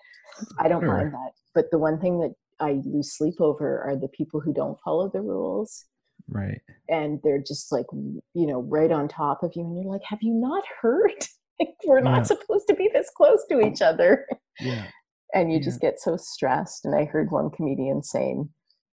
[0.59, 0.96] i don't Sure.
[0.96, 4.52] mind that but the one thing that i lose sleep over are the people who
[4.52, 5.85] don't follow the rules
[6.28, 6.61] Right.
[6.88, 10.22] and they're just like you know right on top of you and you're like have
[10.22, 11.26] you not heard
[11.87, 12.22] we're not Yeah.
[12.22, 14.26] supposed to be this close to each other
[14.61, 14.87] Yeah.
[15.35, 15.64] and you Yeah.
[15.64, 18.48] just get so stressed and i heard one comedian saying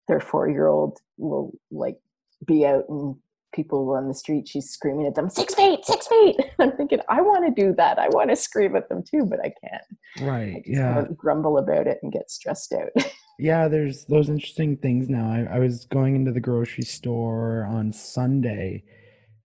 [0.07, 1.97] their four year old will like
[2.45, 3.15] be out and
[3.57, 7.21] people on the street she's screaming at them six feet six feet i'm thinking i
[7.21, 9.83] want to do that i want to scream at them too but i can't
[10.19, 10.63] I Right.
[10.65, 11.03] just Yeah.
[11.17, 12.91] grumble about it and get stressed out
[13.39, 15.29] Yeah, there's those interesting things now.
[15.29, 18.83] I, I was going into the grocery store on Sunday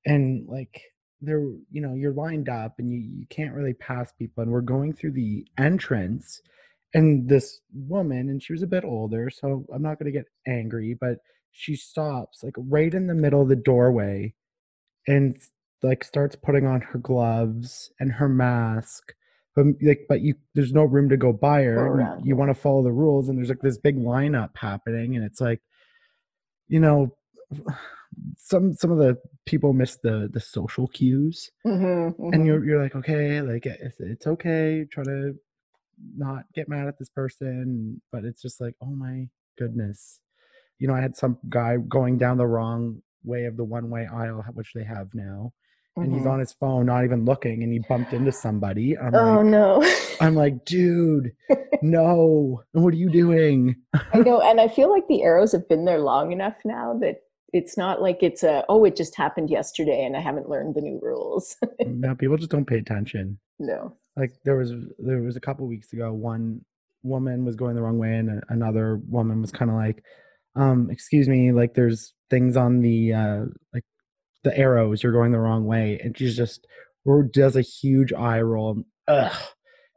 [0.06, 0.80] and like
[1.20, 4.62] there you know, you're lined up and you, you can't really pass people and we're
[4.62, 6.40] going through the entrance
[6.94, 10.96] and this woman and she was a bit older, so I'm not gonna get angry,
[10.98, 11.18] but
[11.52, 14.34] she stops like right in the middle of the doorway
[15.06, 15.36] and
[15.82, 19.12] like starts putting on her gloves and her mask
[19.54, 21.84] but like but you there's no room to go by her.
[22.20, 25.24] You- you want to follow the rules and there's like this big lineup happening and
[25.24, 25.60] it's like
[26.68, 27.14] you know
[28.36, 31.50] some some of the people miss the the social cues.
[31.66, 32.46] Mhm, and mhm.
[32.46, 35.34] you're you're like okay like it's, it's okay try to
[36.16, 40.20] not get mad at this person but it's just like oh my goodness
[40.82, 44.02] you know i had some guy going down the wrong way of the one way
[44.12, 45.52] aisle which they have now
[45.96, 46.32] and he's Mhm.
[46.32, 49.68] on his phone not even looking and he bumped into somebody i'm oh like no
[50.20, 51.30] i'm like dude
[51.82, 53.76] no what are you doing
[54.14, 57.16] I know, and I feel like the arrows have been there long enough now that
[57.52, 60.80] it's not like it's a oh it just happened yesterday and I haven't learned the
[60.80, 61.56] new rules.
[61.80, 63.94] no people just don't pay attention no.
[64.16, 66.64] like there was there was a couple weeks ago one
[67.02, 70.02] woman was going the wrong way and another woman was kind of like
[70.56, 73.84] um excuse me like there's things on the uh like
[74.44, 76.66] the arrows you're going the wrong way and she's just
[77.04, 79.36] or does a huge eye roll ugh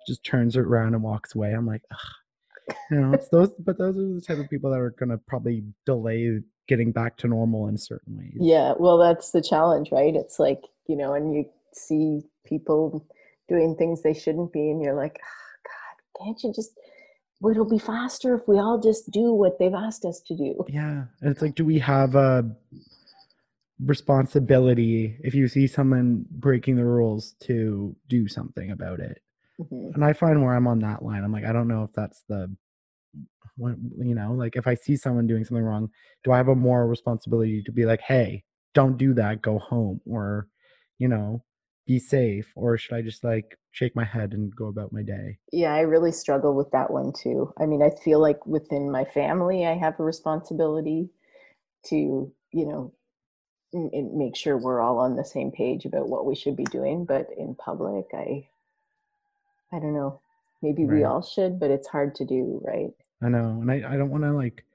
[0.07, 2.75] just turns around and walks away i'm like ugh.
[2.91, 5.63] you know it's those but those are the type of people that are gonna probably
[5.85, 10.15] delay getting back to normal in certain ways Yeah, well that's the challenge, right?
[10.15, 13.05] It's like, you know, and you see people
[13.47, 15.69] doing things they shouldn't be and you're like, oh,
[16.19, 16.71] God, can't you just
[17.43, 20.63] it'll be faster if we all just do what they've asked us to do.
[20.67, 21.05] Yeah.
[21.21, 22.49] And it's like, do we have a
[23.83, 29.21] responsibility if you see someone breaking the rules to do something about it?
[29.59, 29.93] Mhm.
[29.93, 32.23] And I find where I'm on that line, I'm like, I don't know if that's
[32.27, 32.53] the,
[33.57, 35.89] you know, like if I see someone doing something wrong,
[36.23, 38.43] do I have a moral responsibility to be like, hey,
[38.73, 40.47] don't do that, go home, or,
[40.97, 41.43] you know,
[41.85, 45.37] be safe, or should I just like shake my head and go about my day?
[45.51, 47.53] Yeah, I really struggle with that one too.
[47.59, 51.09] I mean, I feel like within my family, I have a responsibility
[51.85, 52.93] to, you know,
[53.73, 57.05] m- make sure we're all on the same page about what we should be doing.
[57.05, 58.47] But in public, I,
[59.71, 60.21] I don't know.
[60.61, 62.89] Maybe we all should, but it's hard to do, right?
[63.21, 64.65] I know, and I, I don't want to like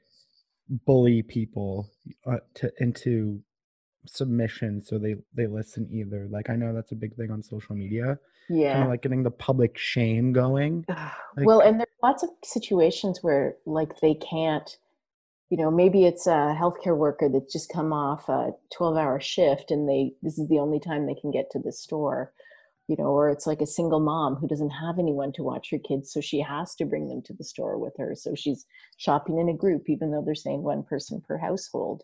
[0.87, 1.91] bully people
[2.27, 3.43] uh, to into
[4.07, 6.27] submission so they they listen either.
[6.31, 8.19] Like I know that's a big thing on social media, kind
[8.61, 8.83] Yeah.
[8.83, 10.85] of like getting the public shame going.
[11.37, 14.77] well, and there's lots of situations where like they can't,
[15.51, 19.71] you know, maybe it's a healthcare worker that's just come off a 12 hour shift
[19.71, 22.33] and they, this is the only time they can get to the store,
[22.89, 25.79] you know, or it's like a single mom who doesn't have anyone to watch her
[25.79, 26.13] kids.
[26.13, 28.15] So she has to bring them to the store with her.
[28.15, 28.65] So she's
[28.97, 32.03] shopping in a group, even though they're saying one person per household,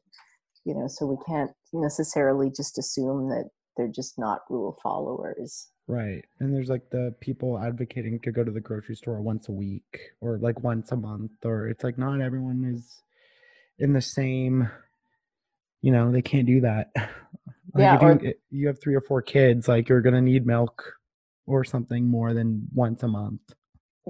[0.64, 5.68] you know, so we can't necessarily just assume that they're just not rule followers.
[5.88, 6.24] Right.
[6.40, 10.00] And there's like the people advocating to go to the grocery store once a week
[10.20, 13.02] or like once a month or it's like not everyone is
[13.78, 14.68] in the same
[15.82, 16.90] you know, they can't do that.
[17.74, 20.94] Like Yeah, or- you, you have three or four kids, like you're gonna need milk
[21.46, 23.42] or something more than once a month.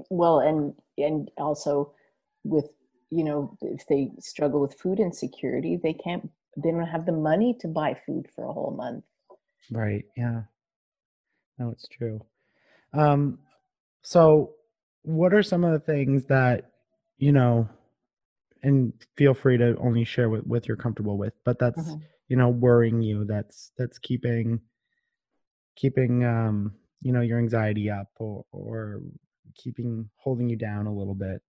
[0.09, 1.91] well and and also
[2.45, 2.69] with
[3.09, 7.55] you know if they struggle with food insecurity they can't they don't have the money
[7.61, 9.03] to buy food for a whole month
[9.71, 10.05] Right.
[10.15, 10.43] Yeah.
[11.59, 12.21] No, it's true.
[12.93, 13.39] Um,
[14.01, 14.53] so
[15.01, 16.71] what are some of the things that,
[17.17, 17.67] you know,
[18.63, 22.01] and feel free to only share what, what you're comfortable with, but that's, Mhm.
[22.27, 24.61] you know, worrying you, that's that's keeping
[25.75, 29.01] keeping um, you know, your anxiety up or or
[29.55, 31.41] keeping holding you down a little bit.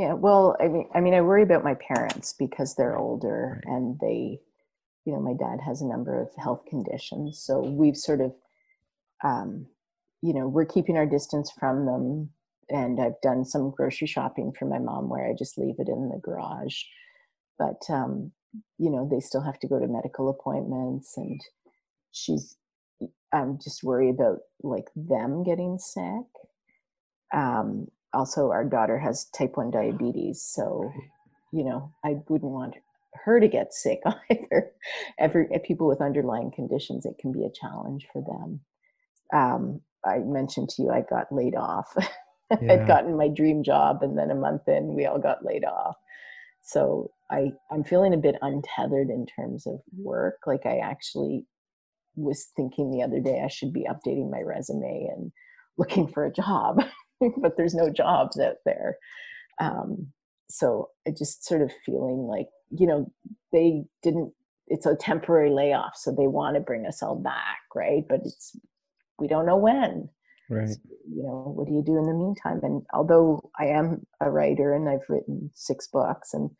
[0.00, 3.74] Yeah well i mean i mean i worry about my parents because they're older right.
[3.74, 4.40] and they
[5.04, 8.32] you know my dad has a number of health conditions so we've sort of
[9.24, 9.66] um
[10.22, 12.30] you know we're keeping our distance from them
[12.70, 16.08] and i've done some grocery shopping for my mom where i just leave it in
[16.08, 16.76] the garage
[17.58, 18.32] but um
[18.78, 21.40] you know they still have to go to medical appointments and
[22.10, 22.56] she's
[23.34, 26.26] i'm just worried about like them getting sick
[27.34, 30.92] um also our daughter has type 1 diabetes so
[31.52, 32.74] you know i wouldn't want
[33.24, 34.00] her to get sick
[34.30, 34.70] either.
[35.18, 38.60] Every uh, people with underlying conditions it can be a challenge for them.
[39.32, 41.94] Um i mentioned to you i got laid off.
[42.60, 42.72] Yeah.
[42.72, 45.94] i'd gotten my dream job and then a month in we all got laid off.
[46.62, 50.38] So i i'm feeling a bit untethered in terms of work.
[50.46, 51.46] Like i actually
[52.16, 55.30] was thinking the other day i should be updating my resume and
[55.78, 56.82] looking for a job
[57.42, 58.96] but there's no jobs out there.
[59.60, 60.08] Um,
[60.52, 63.10] so i just sort of feeling like you know
[63.52, 64.32] they didn't
[64.66, 68.04] it's a temporary layoff so they want to bring us all back right?
[68.08, 68.56] But it's
[69.18, 70.08] we don't know when.
[70.48, 70.70] Right.
[71.08, 72.60] you know what do you do in the meantime?
[72.62, 76.50] And although i am a writer and i've written six books and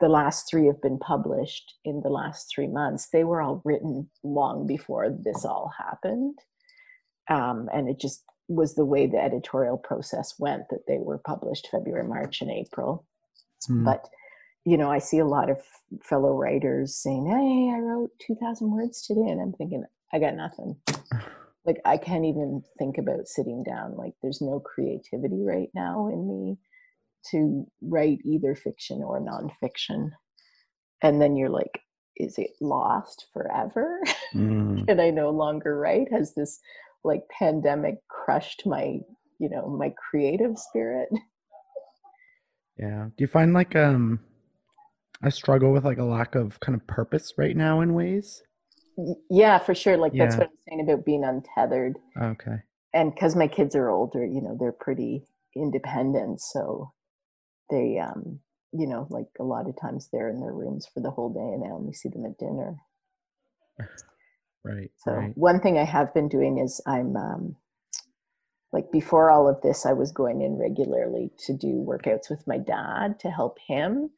[0.00, 4.10] the last three have been published in the last three months they were all written
[4.22, 6.38] long before this all happened.
[7.30, 11.68] Um, and it just was the way the editorial process went that they were published
[11.70, 13.06] february march and april.
[13.70, 13.84] Mm.
[13.84, 14.08] but
[14.64, 15.58] you know i see a lot of
[16.02, 20.76] fellow writers saying hey i wrote 2000 words today and i'm thinking i got nothing.
[21.66, 23.96] Like i can't even think about sitting down.
[23.96, 26.58] Like there's no creativity right now in me
[27.30, 30.10] to write either fiction or nonfiction.
[31.00, 31.80] And then you're like
[32.16, 34.00] is it lost forever?
[34.34, 34.86] Mm.
[34.88, 36.08] can i no longer write.
[36.12, 36.58] Has this
[37.04, 38.98] like pandemic crushed my
[39.38, 41.08] you know my creative spirit
[42.78, 43.04] Yeah.
[43.16, 44.18] Do you find like um
[45.22, 48.42] I struggle with like a lack of kind of purpose right now in ways?
[49.30, 52.58] Yeah for sure like that's what i'm saying about being untethered Okay.
[52.92, 55.24] and because my kids are older you know they're pretty
[55.56, 56.92] independent so
[57.70, 58.38] they um
[58.72, 61.40] you know like a lot of times they're in their rooms for the whole day
[61.40, 62.76] and i only see them at dinner
[64.64, 64.90] Right.
[64.96, 65.36] so right.
[65.36, 67.56] one thing i have been doing is i'm um
[68.72, 72.56] like before all of this i was going in regularly to do workouts with my
[72.56, 74.10] dad to help him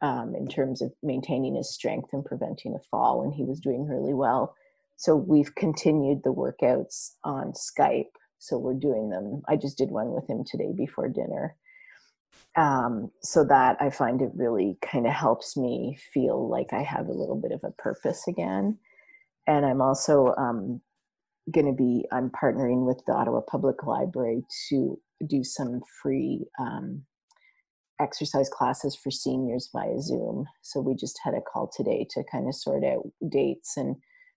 [0.00, 3.86] um, in terms of maintaining his strength and preventing a fall and he was doing
[3.86, 4.54] really well
[4.96, 10.10] so we've continued the workouts on skype so we're doing them i just did one
[10.10, 11.56] with him today before dinner
[12.56, 17.06] um, so that i find it really kind of helps me feel like i have
[17.06, 18.76] a little bit of a purpose again
[19.48, 20.80] and i'm also um,
[21.50, 27.02] going to be i'm partnering with the ottawa public library to do some free um,
[28.00, 32.46] exercise classes for seniors via zoom so we just had a call today to kind
[32.46, 33.96] of sort out dates and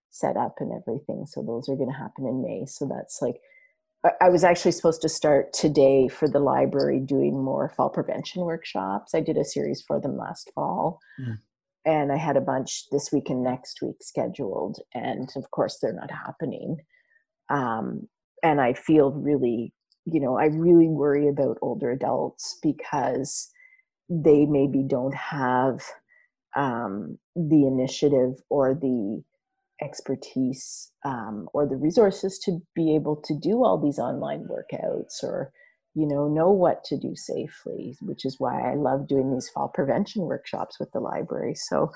[0.09, 3.35] set up and everything so those are going to happen in may so that's like
[4.19, 9.13] I- was actually supposed to start today for the library doing more fall prevention workshops.
[9.13, 10.99] I did a series for them last fall.
[11.19, 11.39] Mm.
[11.85, 14.77] And I had a bunch this week and next week scheduled.
[14.93, 16.77] And of course, they're not happening.
[17.49, 18.07] Um,
[18.43, 19.73] and I feel really,
[20.05, 23.49] you know, I really worry about older adults because
[24.09, 25.81] they maybe don't have
[26.55, 29.23] um, the initiative or the
[29.81, 35.51] expertise um, or the resources to be able to do all these online workouts or
[35.93, 39.67] you know know what to do safely which is why i love doing these fall
[39.67, 41.91] prevention workshops with the library so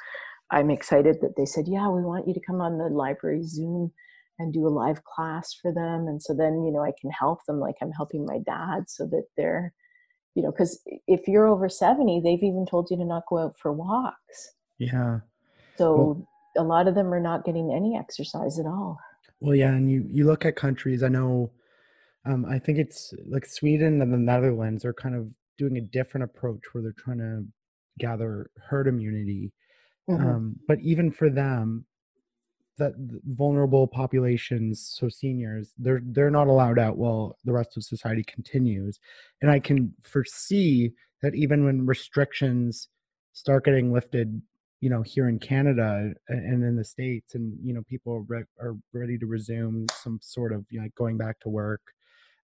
[0.52, 3.92] i'm excited that they said yeah we want you to come on the library zoom
[4.38, 7.40] and do a live class for them and so then you know i can help
[7.46, 9.74] them like i'm helping my dad so that they're
[10.36, 13.58] you know because if you're over 70 they've even told you to not go out
[13.58, 15.20] for walks Yeah.
[15.78, 16.28] so
[16.58, 18.98] a lot of them are not getting any exercise at all.
[19.40, 21.04] Well, yeah, and you you look at countries.
[21.04, 21.52] I know,
[22.26, 26.24] um, I think it's like Sweden and the Netherlands are kind of doing a different
[26.24, 27.46] approach where they're trying to
[28.00, 29.52] gather herd immunity.
[30.10, 30.22] Mhm.
[30.22, 31.86] Um, but even for them,
[32.78, 32.94] that
[33.26, 39.00] vulnerable populations, so seniors, they're they're not allowed out while the rest of society continues.
[39.42, 42.90] And I can foresee that even when restrictions
[43.34, 44.42] start getting lifted,
[44.82, 48.44] you know, here in Canada and in the states, and you know, people are, re-
[48.60, 51.82] are ready to resume some sort of you know, like going back to work,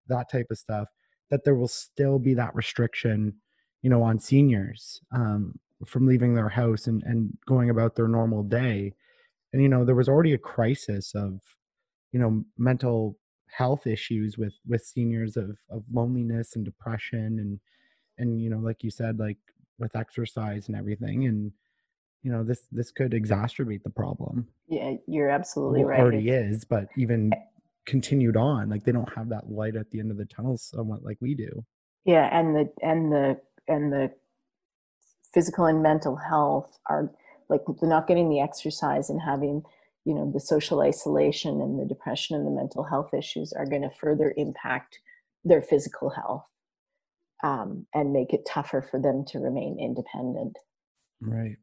[0.07, 0.87] that type of stuff,
[1.29, 3.33] that there will still be that restriction,
[3.81, 8.43] you know, on seniors um, from leaving their house and and going about their normal
[8.43, 8.93] day.
[9.53, 11.39] And you know there was already a crisis of
[12.11, 13.17] you know mental
[13.49, 17.59] health issues with with seniors of of loneliness and depression and
[18.17, 19.37] and you know like you said like
[19.79, 21.25] with exercise and everything.
[21.25, 21.51] And
[22.23, 24.47] you know this this could exacerbate the problem.
[24.67, 25.99] Yeah, you're absolutely well, it right.
[26.01, 27.31] already It's- is but even
[27.85, 31.03] continued on like they don't have that light at the end of the tunnel somewhat
[31.03, 31.65] like we do.
[32.05, 34.11] Yeah and the and the and the
[35.33, 37.11] physical and mental health are
[37.49, 39.63] like they're not getting the exercise and having
[40.05, 43.81] you know the social isolation and the depression and the mental health issues are going
[43.81, 44.99] to further impact
[45.43, 46.45] their physical health
[47.43, 50.57] um, and make it tougher for them to remain independent.
[51.19, 51.57] Right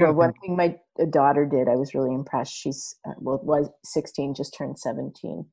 [0.00, 2.54] well, one thing my uh, daughter did, I was really impressed.
[2.54, 5.46] She's uh, well, was 16, just turned 17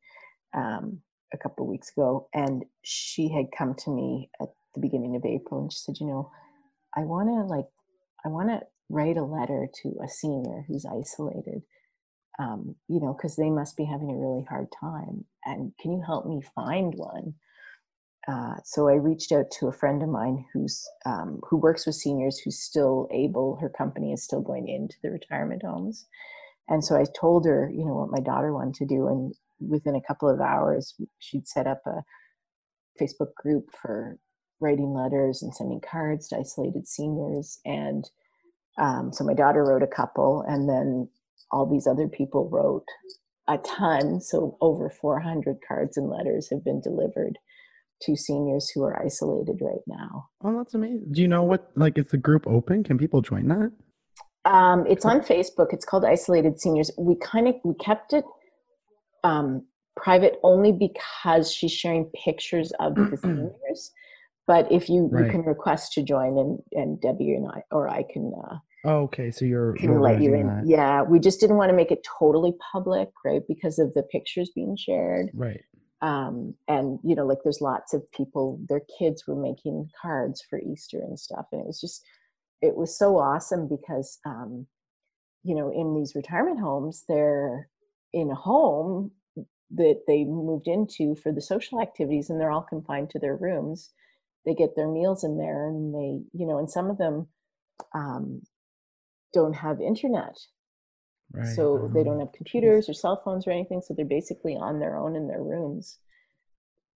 [0.55, 0.99] um,
[1.33, 5.25] a couple of weeks ago, and she had come to me at the beginning of
[5.25, 6.31] April, and she said, "You know,
[6.95, 7.67] I want to like,
[8.25, 11.63] I want to write a letter to a senior who's isolated,
[12.39, 16.03] um, you know, because they must be having a really hard time, and can you
[16.05, 17.35] help me find one?"
[18.27, 21.95] Uh, so I reached out to a friend of mine who's um, who works with
[21.95, 23.57] seniors who's still able.
[23.57, 26.05] Her company is still going into the retirement homes,
[26.69, 29.95] and so I told her, you know, what my daughter wanted to do, and within
[29.95, 32.03] a couple of hours, she'd set up a
[33.01, 34.17] Facebook group for
[34.59, 37.59] writing letters and sending cards to isolated seniors.
[37.65, 38.09] And
[38.77, 41.09] um, so my daughter wrote a couple, and then
[41.51, 42.85] all these other people wrote
[43.47, 44.21] a ton.
[44.21, 47.37] So over 400 cards and letters have been delivered
[48.05, 50.27] to seniors who are isolated right now.
[50.43, 53.47] oh that's amazing do you know what like is the group open can people join
[53.47, 53.71] that
[54.45, 55.69] Um, it's on Facebook.
[55.71, 56.91] It's called Isolated Seniors.
[56.97, 58.25] We kind of we kept it
[59.23, 63.91] um, private only because she's sharing pictures of the seniors.
[64.45, 68.03] But if you, you can request to join, and and Debbie and I or I
[68.11, 70.47] can uh, oh okay so you're, can let you in.
[70.47, 70.63] that.
[70.67, 73.41] Yeah, we just didn't want to make it totally public, right?
[73.47, 75.29] Because of the pictures being shared.
[75.33, 75.63] right
[76.03, 80.59] um, and you know like there's lots of people their kids were making cards for
[80.59, 82.03] easter and stuff and it was just
[82.61, 84.67] it was so awesome because um,
[85.43, 87.69] you know in these retirement homes they're
[88.11, 89.11] in a home
[89.71, 93.89] that they moved into for the social activities and they're all confined to their rooms.
[94.45, 97.27] They get their meals in there and they you know and some of them
[97.95, 98.41] um,
[99.33, 100.37] don't have internet
[101.33, 104.55] right so they don't um, have computers or cell phones or anything so they're basically
[104.55, 105.99] on their own in their rooms.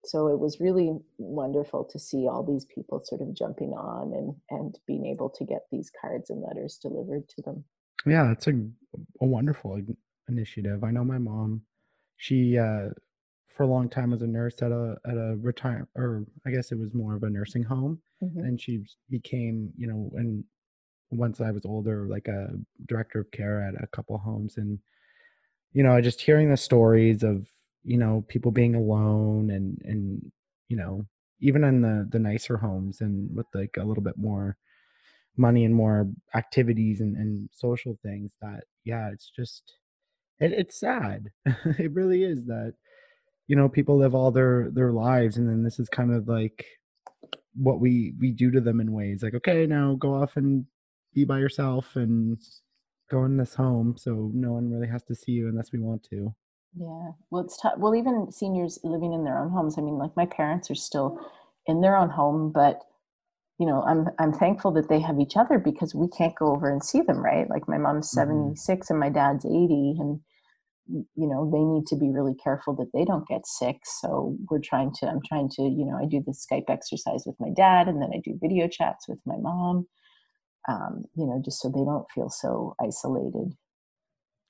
[0.04, 4.34] So it was really wonderful to see all these people sort of jumping on and
[4.50, 7.64] and being able to get these cards and letters delivered to them.
[8.06, 8.52] Yeah it's a,
[9.20, 9.80] a wonderful
[10.28, 10.84] initiative.
[10.84, 11.62] I know my mom
[12.16, 12.90] she uh
[13.48, 16.70] for a long time was a nurse at a at a retire or i guess
[16.70, 18.38] it was more of a nursing home Mhm.
[18.40, 20.44] and she became you know and
[21.10, 22.50] once i was older like a
[22.86, 24.78] director of care at a couple homes and
[25.72, 27.46] you know just hearing the stories of
[27.84, 30.30] you know people being alone and and
[30.68, 31.04] you know
[31.40, 34.56] even in the the nicer homes and with like a little bit more
[35.36, 39.78] money and more activities and, and social things that yeah it's just
[40.40, 41.30] it, it's sad.
[41.78, 42.74] It really is that
[43.46, 46.66] you know people live all their their lives and then this is kind of like
[47.54, 50.66] what we we do to them in ways like okay now go off and
[51.14, 52.38] be by yourself and
[53.10, 56.02] go in this home so no one really has to see you unless we want
[56.04, 56.34] to.
[56.76, 57.10] Yeah.
[57.30, 57.74] Well it's tough.
[57.78, 61.18] Well even seniors living in their own homes i mean like my parents are still
[61.66, 62.80] in their own home but
[63.58, 66.70] you know i'm i'm thankful that they have each other because we can't go over
[66.70, 67.48] and see them right?
[67.50, 68.58] Like my mom's Mhm.
[68.58, 70.20] 76 and my dad's 80 and
[70.88, 73.78] you know they need to be really careful that they don't get sick.
[73.84, 77.36] So we're trying to i'm trying to you know i do the skype exercise with
[77.40, 79.86] my dad and then i do video chats with my mom
[80.68, 83.52] um, you know just so they don't feel so isolated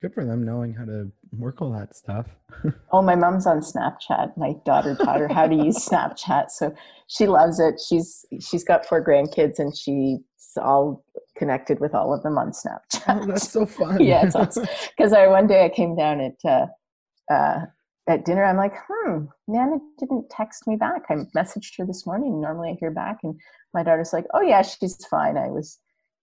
[0.01, 2.27] good for them knowing how to work all that stuff
[2.91, 4.35] Oh, my mom's on Snapchat.
[4.35, 6.73] My daughter taught her how to use Snapchat, so
[7.07, 7.79] she loves it.
[7.79, 10.19] She's she's got four grandkids, and she's
[10.57, 11.03] all
[11.37, 13.21] connected with all of them on Snapchat.
[13.21, 14.67] oh that's so fun yeah, it's awesome.
[14.97, 16.65] Because I one day I came down at uh,
[17.31, 17.65] uh,
[18.07, 18.43] at dinner.
[18.43, 21.03] I'm like, hmm, Nana didn't text me back.
[21.09, 22.41] I messaged her this morning.
[22.41, 23.39] Normally I hear back, and
[23.75, 25.37] my daughter's like, oh yeah, she's fine.
[25.37, 25.77] I was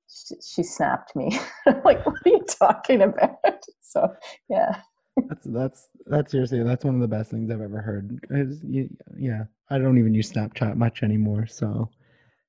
[0.08, 1.38] she, she snapped me.
[1.84, 3.36] like, what are you talking about?
[3.88, 4.12] So,
[4.50, 4.80] yeah.
[5.28, 8.18] That's that's that's seriously that's one of the best things I've ever heard.
[8.62, 11.88] You, yeah, I don't even use Snapchat much anymore, so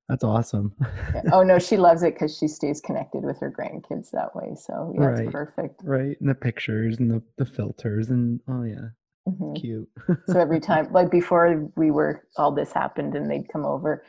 [0.09, 0.73] that's awesome.
[1.13, 1.21] Yeah.
[1.31, 4.55] Oh no, she loves it because she stays connected with her grandkids that way.
[4.55, 5.25] So yeah, Right.
[5.25, 5.81] it's perfect.
[5.83, 8.89] right, and the pictures and the the filters and oh yeah,
[9.29, 9.55] Mhm.
[9.61, 9.89] cute.
[10.27, 14.03] So every time, like before we were, all this happened and they'd come over,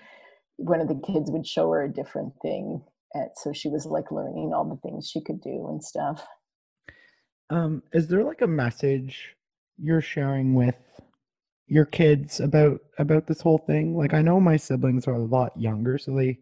[0.57, 2.83] one of the kids would show her a different thing.
[3.15, 6.27] And so she was like learning all the things she could do and stuff.
[7.51, 9.35] Um, is there like a message
[9.79, 10.77] you're sharing with
[11.67, 13.97] your kids about about this whole thing?
[13.97, 16.39] Like I know my siblings are a lot younger, so they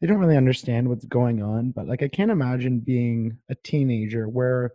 [0.00, 4.28] they don't really understand what's going on, but like I can't imagine being a teenager
[4.28, 4.72] where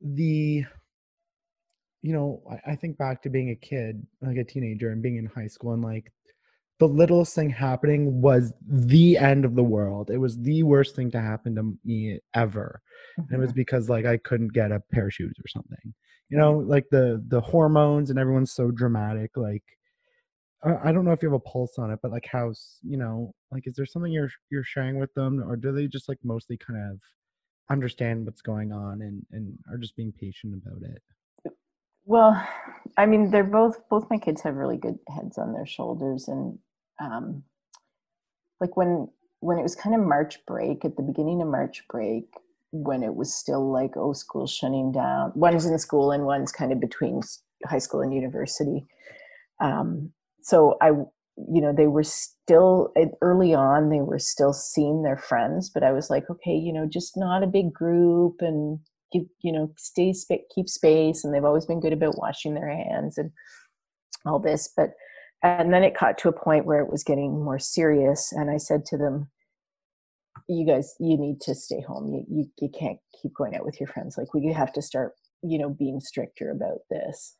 [0.00, 0.64] the
[2.02, 5.16] you know, I, I think back to being a kid, like a teenager and being
[5.16, 6.12] in high school and like
[6.82, 10.10] the littlest thing happening was the end of the world.
[10.10, 12.82] It was the worst thing to happen to me ever
[13.16, 13.56] and it was mm-hmm.
[13.56, 15.94] because like I couldn't get a pair of shoes or something.
[16.28, 19.36] You know, like the the hormones and everyone's so dramatic.
[19.36, 19.64] Like
[20.64, 22.96] I I don't know if you have a pulse on it, but like how's you
[22.96, 26.18] know, like is there something you're you're sharing with them, or do they just like
[26.24, 26.98] mostly kind of
[27.70, 31.02] understand what's going on and and are just being patient about it?
[32.04, 32.48] Well,
[32.96, 36.58] I mean, they're both both my kids have really good heads on their shoulders, and
[37.00, 37.42] um,
[38.60, 39.08] like when
[39.40, 42.24] when it was kind of March break at the beginning of March break,
[42.70, 45.32] when it was still like oh, school shutting down.
[45.34, 47.20] One's in school and one's kind of between
[47.66, 48.86] high school and university.
[49.60, 50.12] Um,
[50.42, 53.90] so I, you know, they were still early on.
[53.90, 57.42] They were still seeing their friends, but I was like, okay, you know, just not
[57.42, 58.80] a big group and
[59.12, 60.14] give you know stay
[60.54, 63.30] keep space and they've always been good about washing their hands and
[64.24, 64.90] all this but
[65.42, 68.56] and then it got to a point where it was getting more serious and i
[68.56, 69.28] said to them
[70.48, 72.08] you guys you need to stay home.
[72.08, 74.16] You, you you can't keep going out with your friends.
[74.18, 75.12] Like we have to start
[75.42, 77.36] you know being stricter about this.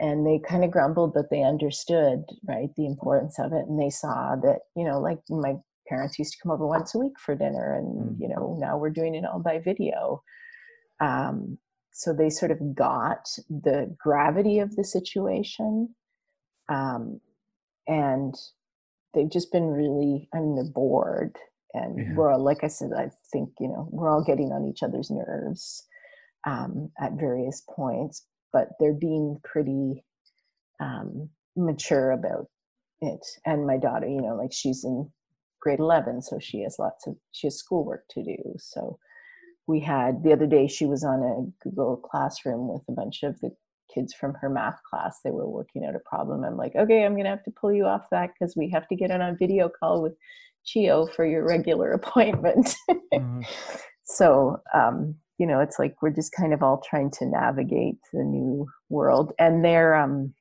[0.00, 3.64] And they kind of grumbled but they understood right the importance of it.
[3.68, 5.54] And they saw that you know like my
[5.88, 8.20] parents used to come over once a week for dinner and Mm.
[8.20, 10.22] you know now we're doing it all by video.
[11.00, 11.58] Um,
[11.92, 15.94] so they sort of got the gravity of the situation
[16.72, 17.20] um,
[17.86, 18.34] and
[19.14, 21.36] they've just been really i mean they're bored
[21.74, 22.14] and Yeah.
[22.16, 25.10] we're all like i said i think you know we're all getting on each other's
[25.10, 25.86] nerves
[26.46, 30.04] um, at various points but they're being pretty
[30.80, 32.46] um, mature about
[33.00, 35.10] it and my daughter you know like she's in
[35.60, 38.98] grade 11 so she has lots of she has schoolwork to do so
[39.68, 43.38] we had the other day she was on a google classroom with a bunch of
[43.40, 43.50] the
[43.92, 46.44] kids from her math class they were working out a problem.
[46.44, 48.88] I'm like okay i'm going to have to pull you off that because we have
[48.88, 50.14] to get in on a video call with
[50.66, 52.74] CHEO for your regular appointment.
[52.90, 53.18] Uh,
[54.04, 58.22] so um, you know it's like we're just kind of all trying to navigate the
[58.22, 60.34] new world and they're um,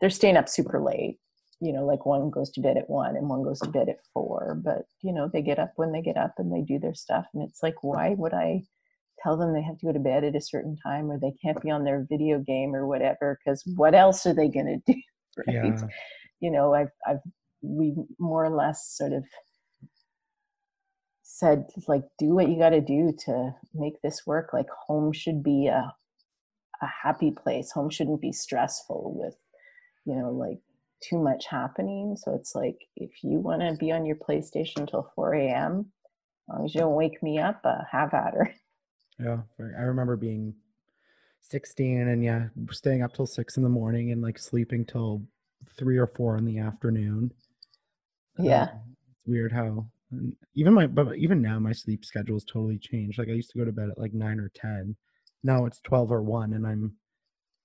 [0.00, 1.18] they're staying up super late.
[1.60, 3.98] You know like one goes to bed at one and one goes to bed at
[4.14, 6.94] four but you know they get up when they get up and they do their
[6.94, 8.62] stuff and it's like why would i
[9.22, 11.60] tell them they have to go to bed at a certain time or they can't
[11.62, 15.00] be on their video game or whatever because what else are they going to do
[15.36, 15.56] right?
[15.64, 15.86] Yeah,
[16.40, 17.20] you know i've i've
[17.62, 19.24] we more or less sort of
[21.22, 25.42] said like do what you got to do to make this work like home should
[25.42, 25.92] be a
[26.82, 27.70] a happy place.
[27.72, 29.34] Home shouldn't be stressful with
[30.06, 30.58] you know like
[31.02, 32.16] too much happening.
[32.16, 35.92] So it's like if you want to be on your playstation until 4 a.m
[36.50, 38.54] as long as you don't wake me up uh, have at her
[39.22, 39.38] yeah.
[39.78, 40.54] I remember being
[41.40, 45.22] 16 and yeah, staying up till six in the morning and like sleeping till
[45.76, 47.32] three or four in the afternoon.
[48.38, 48.62] Yeah.
[48.64, 48.68] Um,
[49.10, 49.86] it's weird how
[50.54, 53.18] even my but even now my sleep schedule has totally changed.
[53.18, 54.96] Like I used to go to bed at like nine or ten.
[55.42, 56.94] Now it's twelve or one and I'm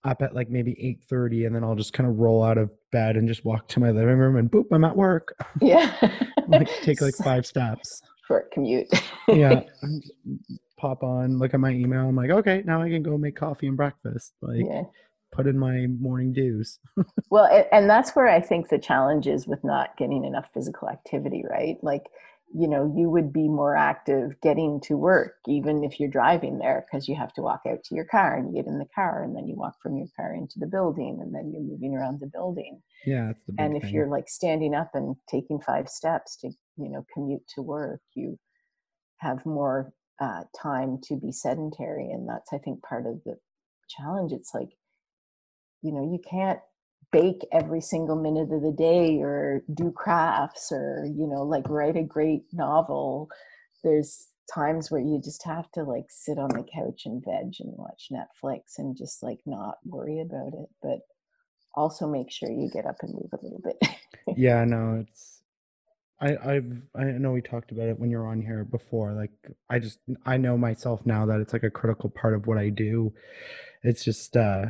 [0.04, 2.70] up at like maybe eight thirty and then I'll just kind of roll out of
[2.92, 5.36] bed and just walk to my living room and boop, I'm at work.
[5.62, 5.96] yeah
[6.48, 8.02] like take like five steps.
[8.28, 8.88] short commute
[9.28, 9.62] Yeah.
[10.78, 12.08] pop on, look at my email.
[12.08, 14.34] I'm like, okay, now I can go make coffee and breakfast.
[14.42, 14.84] Like yeah
[15.36, 16.80] put in my morning dues.
[17.32, 21.44] Well, and that's where I think the challenge is with not getting enough physical activity,
[21.50, 21.76] right?
[21.82, 22.04] Like,
[22.54, 26.86] you know, you would be more active getting to work, even if you're driving there,
[26.86, 29.24] because you have to walk out to your car and you get in the car
[29.24, 32.20] and then you walk from your car into the building and then you're moving around
[32.20, 32.82] the building.
[33.06, 33.94] Yeah, that's the And if thing.
[33.96, 38.38] you're like standing up and taking five steps to, you know, commute to work, you
[39.18, 42.10] have more uh, time to be sedentary.
[42.12, 43.38] And that's, I think, part of the
[43.90, 44.32] challenge.
[44.32, 44.70] It's like,
[45.82, 46.60] you know, you can't
[47.12, 51.96] bake every single minute of the day or do crafts or you know like write
[51.96, 53.30] a great novel
[53.84, 57.72] there's times where you just have to like sit on the couch and veg and
[57.78, 61.00] watch netflix and just like not worry about it but
[61.76, 63.78] also make sure you get up and move a little bit
[64.38, 65.35] yeah no it's
[66.22, 69.32] i i've i know we talked about it when you were on here before like
[69.70, 72.70] i just i know myself now that it's like a critical part of what i
[72.70, 73.14] do
[73.84, 74.66] it's just uh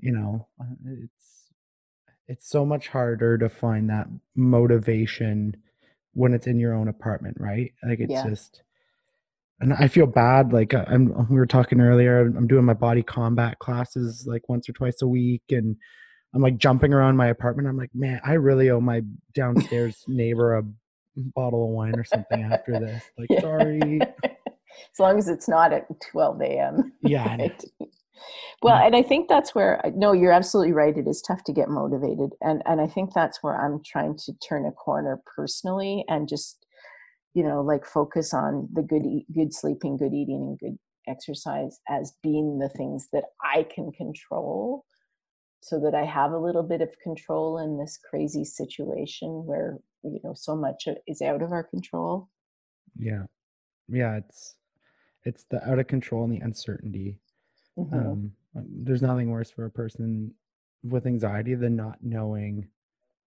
[0.00, 1.50] you know uh, it's
[2.26, 4.06] it's so much harder to find that
[4.36, 5.56] motivation
[6.12, 8.22] when it's in your own apartment right like it's Yeah.
[8.22, 8.62] just
[9.60, 13.02] and i feel bad like uh, i'm we were talking earlier i'm doing my body
[13.02, 15.76] combat classes like once or twice a week and
[16.34, 19.02] i'm like jumping around my apartment i'm like man i really owe my
[19.34, 20.62] downstairs neighbor a
[21.34, 23.40] bottle of wine or something after this like Yeah.
[23.40, 27.64] sorry as long as it's not at 12 a.m yeah right?
[28.62, 28.86] Well, Yeah.
[28.86, 30.96] and I think that's where I- no, you're absolutely right.
[30.96, 34.32] It is tough to get motivated, and and I think that's where I'm trying to
[34.46, 36.66] turn a corner personally, and just
[37.34, 41.78] you know like focus on the good eat, good sleeping, good eating, and good exercise
[41.88, 44.84] as being the things that I can control,
[45.60, 50.20] so that I have a little bit of control in this crazy situation where you
[50.22, 52.28] know so much is out of our control.
[52.96, 53.24] yeah
[53.88, 54.56] yeah it's
[55.24, 57.18] it's the out of control and the uncertainty
[57.78, 57.92] Mhm.
[57.92, 60.34] um there's nothing worse for a person
[60.82, 62.68] with anxiety than not knowing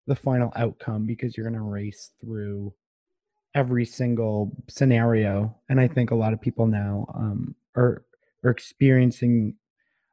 [0.08, 2.74] the final outcome because you're going to race through
[3.56, 8.06] every single scenario and i think a lot of people now um are
[8.44, 9.56] are experiencing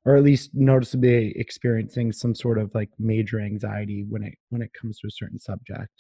[0.09, 4.73] or at least noticeably experiencing some sort of like major anxiety when it when it
[4.73, 5.93] comes to a certain subject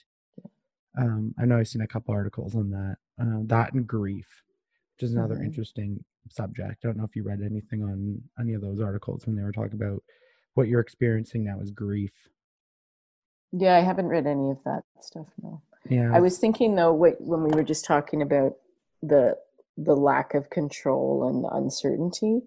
[0.98, 4.42] um i know i've seen a couple articles on that uh, that and grief
[4.94, 5.44] which is another Mhm.
[5.44, 9.36] interesting subject i don't know if you read anything on any of those articles when
[9.36, 10.02] they were talking about
[10.54, 12.12] what you're experiencing now is grief
[13.52, 15.26] Yeah, I haven't read any of that stuff.
[15.42, 15.60] No.
[15.88, 18.56] yeah I was thinking though, what, when we were just talking about
[19.02, 19.36] the
[19.76, 22.42] the lack of control and the uncertainty,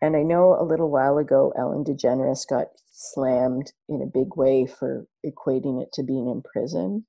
[0.00, 4.66] and I know a little while ago, Ellen DeGeneres got slammed in a big way
[4.66, 7.04] for equating it to being in prison.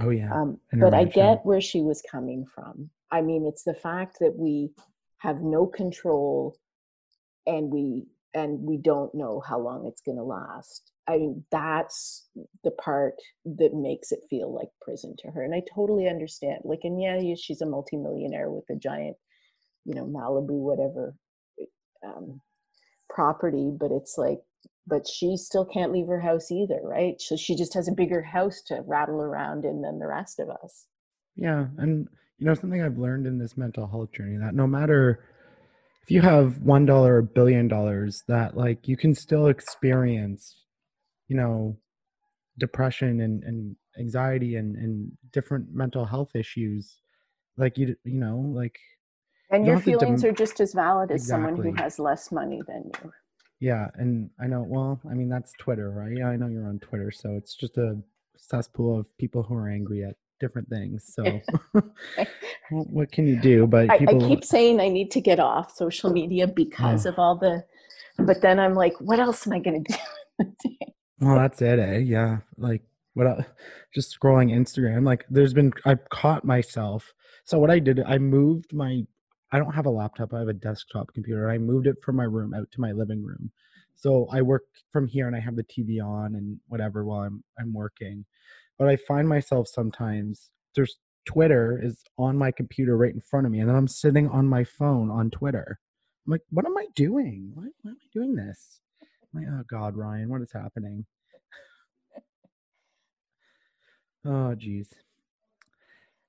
[0.00, 2.90] oh yeah Um, but I get where she was coming from.
[3.10, 4.70] I mean, it's the fact that we
[5.18, 6.56] have no control,
[7.46, 10.90] and we and we don't know how long it's going to last.
[11.06, 12.26] I mean, that's
[12.64, 13.14] the part
[13.44, 16.60] that makes it feel like prison to her, and I totally understand.
[16.64, 19.16] Like, and yeah, she's a multimillionaire with a giant,
[19.84, 21.14] you know, Malibu whatever
[22.04, 22.40] um,
[23.08, 24.40] property, but it's like,
[24.86, 27.20] but she still can't leave her house either, right?
[27.20, 30.50] So she just has a bigger house to rattle around in than the rest of
[30.50, 30.86] us.
[31.36, 35.24] Yeah, and you know something I've learned in this mental health journey that no matter
[36.02, 40.54] if you have one dollar or billion dollars, that like you can still experience,
[41.28, 41.78] you know,
[42.58, 46.98] depression and, and anxiety and, and different mental health issues.
[47.56, 48.78] Like you you know, like
[49.54, 51.72] And You your don't have to feelings dem- are just as valid as someone who
[51.74, 53.12] has less money than you.
[53.60, 56.16] yeah, and I know well, I mean that's Twitter, right?
[56.16, 57.96] Yeah, I know you're on Twitter, so it's just a
[58.36, 61.14] cesspool of people who are angry at different things.
[61.14, 61.40] So
[62.70, 63.66] what can you do?
[63.66, 67.10] But I, I keep saying I need to get off social media because Oh.
[67.10, 67.64] of all the,
[68.18, 70.70] but then I'm like, what else am I going to do?
[71.20, 71.98] Well, that's it, eh?
[71.98, 72.38] Yeah.
[72.58, 72.82] Like
[73.14, 73.46] what el
[73.94, 75.06] just scrolling Instagram.
[75.06, 77.14] Like there's been I've caught myself.
[77.44, 79.04] So what I did, I moved my
[79.52, 81.50] I don't have a laptop, I have a desktop computer.
[81.50, 83.50] I moved it from my room out to my living room.
[83.94, 87.42] So I work from here and I have the TV on and whatever while I'm
[87.58, 88.24] I'm working.
[88.78, 93.52] But I find myself sometimes there's Twitter is on my computer right in front of
[93.52, 95.78] me and then I'm sitting on my phone on Twitter.
[96.26, 97.52] I'm like, what am I doing?
[97.54, 98.80] Why, why am I doing this?
[99.34, 101.06] I'm like, oh God, Ryan, what is happening?
[104.26, 104.90] Oh, geez.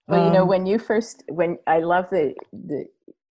[0.09, 2.85] Well, you know, Um, when you first, when I love the the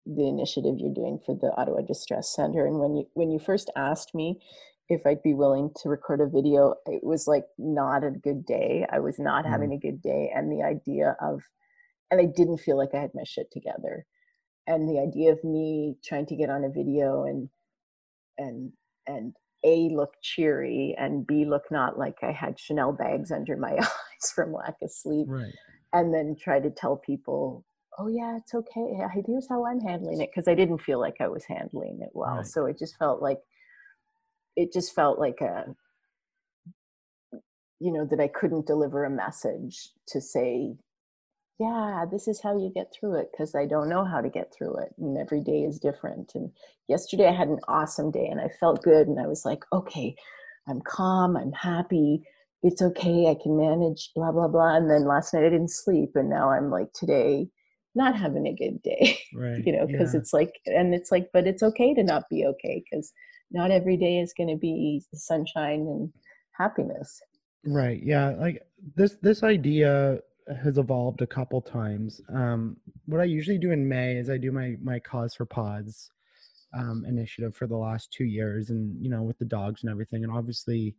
[0.06, 3.70] the initiative you're doing for the Ottawa Distress Center, and when you when you first
[3.76, 4.40] asked me
[4.88, 8.84] if I'd be willing to record a video, it was like not a good day.
[8.90, 9.50] I was not Mm.
[9.50, 11.42] having a good day, and the idea of,
[12.10, 14.06] and I didn't feel like I had my shit together,
[14.66, 17.48] and the idea of me trying to get on a video and
[18.38, 18.72] and
[19.06, 19.34] and
[19.64, 24.30] a look cheery and b look not like I had Chanel bags under my eyes
[24.34, 25.52] from lack of sleep right.
[25.92, 27.64] and then try to tell people,
[27.98, 28.98] oh yeah, it's okay.
[29.26, 32.36] Here's how I'm handling it because I didn't feel like I was handling it well.
[32.36, 32.46] Right.
[32.46, 33.38] So it just felt like
[34.56, 35.74] it just felt like a
[37.80, 40.74] you know that I couldn't deliver a message to say,
[41.58, 44.52] yeah, this is how you get through it because I don't know how to get
[44.56, 46.32] through it and every day is different.
[46.34, 46.50] And
[46.88, 50.14] yesterday I had an awesome day and I felt good and I was like, okay,
[50.68, 52.22] I'm calm, I'm happy,
[52.62, 54.76] it's okay, I can manage, blah, blah, blah.
[54.76, 56.10] And then last night I didn't sleep.
[56.14, 57.48] And now I'm like, today,
[57.94, 59.62] not having a good day, Right.
[59.64, 60.20] you know, because yeah.
[60.20, 63.12] it's like, and it's like, but it's okay to not be okay because
[63.50, 66.12] not every day is going to be sunshine and
[66.52, 67.20] happiness.
[67.64, 68.00] Right.
[68.02, 68.30] Yeah.
[68.30, 68.62] Like
[68.96, 70.18] this this idea
[70.62, 72.20] has evolved a couple times.
[72.34, 72.76] Um,
[73.06, 76.10] what I usually do in May is I do my my Cause for Paws
[76.76, 80.24] um, initiative for the last two years, and you know with the dogs and everything,
[80.24, 80.96] and obviously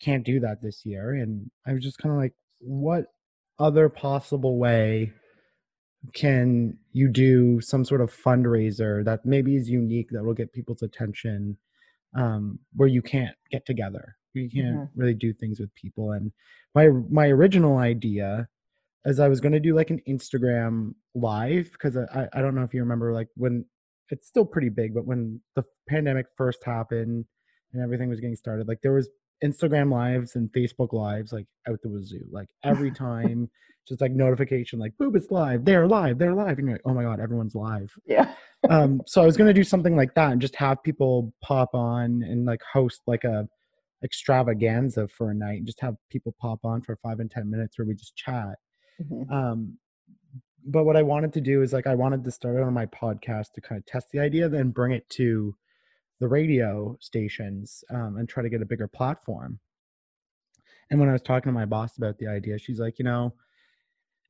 [0.00, 1.14] can't do that this year.
[1.14, 3.06] And I was just kind of like, what
[3.58, 5.12] other possible way
[6.14, 10.82] can you do some sort of fundraiser that maybe is unique that will get people's
[10.82, 11.56] attention
[12.14, 14.90] um, where you can't get together you can't Mhm.
[14.96, 16.32] really do things with people and
[16.74, 18.48] my my original idea
[19.06, 22.62] is i was going to do like an instagram live because I, I don't know
[22.62, 23.64] if you remember like when
[24.10, 27.26] it's still pretty big but when the pandemic first happened
[27.72, 29.08] and everything was getting started like there was
[29.42, 33.48] instagram lives and facebook lives like out the wazoo like every time
[33.88, 36.94] just like notification like boop it's live they're live they're live and you're like oh
[36.94, 38.32] my god everyone's live Yeah.
[38.70, 41.70] um so i was going to do something like that and just have people pop
[41.74, 43.48] on and like host like a
[44.04, 47.78] extravaganza for a night and just have people pop on for five and ten minutes
[47.78, 48.56] where we just chat
[49.02, 49.30] Mhm.
[49.32, 49.78] um
[50.66, 52.86] but what i wanted to do is like i wanted to start it on my
[52.86, 55.56] podcast to kind of test the idea then bring it to
[56.22, 59.58] the radio stations um, and try to get a bigger platform.
[60.88, 63.32] And when i was talking to my boss about the idea she's like you know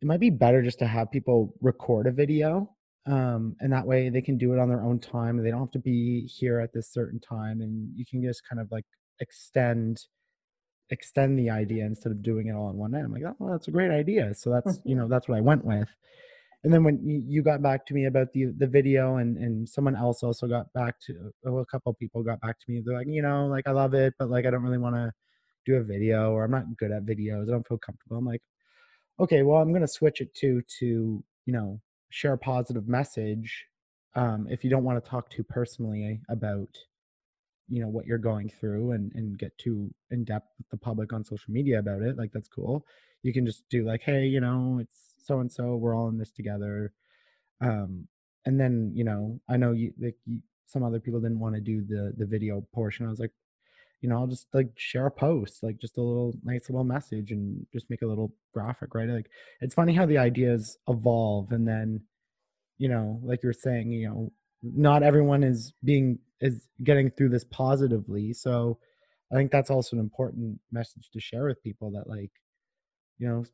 [0.00, 2.70] it might be better just to have people record a video
[3.06, 5.72] um, and that way they can do it on their own time they don't have
[5.72, 8.84] to be here at this certain time and you can just kind of like
[9.18, 10.06] extend
[10.90, 13.04] extend the idea instead of doing it all in one night.
[13.04, 14.32] I'm like oh well, that's a great idea.
[14.34, 15.88] So that's you know that's what i went with
[16.64, 19.96] and then when you got back to me about the the video and and someone
[19.96, 22.82] else also got back to oh, a couple people got back to me.
[22.84, 25.12] They're like you know like i love it but like i don't really want to
[25.66, 27.48] do a video or i'm not good at videos.
[27.48, 28.16] I don't feel comfortable.
[28.16, 28.42] I'm like
[29.20, 33.66] okay well i'm going to switch it to to you know share a positive message
[34.14, 36.68] um, if you don't want to talk too personally about
[37.68, 41.12] you know what you're going through and and get too in depth with the public
[41.12, 42.86] on social media about it like that's cool.
[43.22, 46.18] You can just do like hey you know it's so and so we're all in
[46.18, 46.92] this together.
[47.60, 48.08] Um
[48.44, 51.60] and then you know i know you like you, some other people didn't want to
[51.60, 53.06] do the the video portion.
[53.06, 53.32] I was like
[54.00, 57.30] you know i'll just like share a post like just a little nice little message
[57.30, 59.08] and just make a little graphic right?
[59.08, 62.02] Like it's funny how the ideas evolve and then
[62.78, 64.32] you know like you're saying you know
[64.62, 68.78] not everyone is being is getting through this positively so
[69.32, 72.32] i think that's also an important message to share with people that like
[73.18, 73.44] you know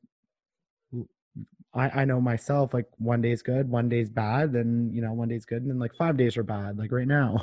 [1.75, 5.29] i i know myself like one day's good one day's bad then you know one
[5.29, 7.37] day's good and then like five days are bad like right now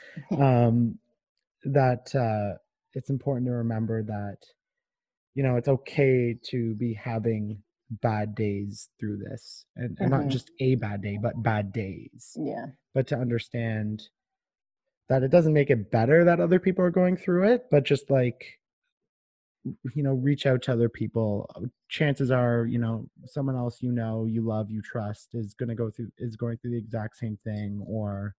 [0.38, 0.98] um
[1.64, 2.56] that uh
[2.94, 4.38] it's important to remember that
[5.34, 7.62] you know it's okay to be having
[8.02, 10.30] bad days through this and, and not Mhm.
[10.30, 12.66] just a bad day but bad days Yeah.
[12.94, 14.08] but to understand
[15.10, 18.08] that it doesn't make it better that other people are going through it but just
[18.10, 18.60] like
[19.94, 21.50] you know reach out to other people.
[21.54, 25.68] Uh, chances are you know someone else you know you love you trust is going
[25.68, 28.34] to go through is going through the exact same thing or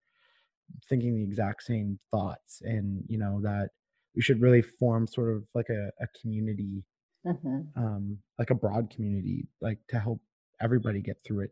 [0.89, 3.69] thinking the exact same thoughts and you know that
[4.15, 6.83] we should really form sort of like a, a community
[7.23, 10.19] hmm um like a broad community like to help
[10.59, 11.51] everybody get through it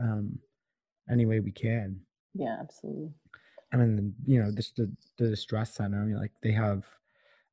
[0.00, 0.36] um
[1.10, 2.00] any way we can.
[2.34, 3.10] Yeah, absolutely.
[3.72, 6.00] I mean, you know, this the the distress center.
[6.00, 6.84] I mean, like they have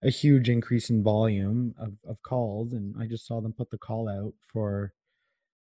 [0.03, 3.77] a huge increase in volume of, of calls, and I just saw them put the
[3.77, 4.93] call out for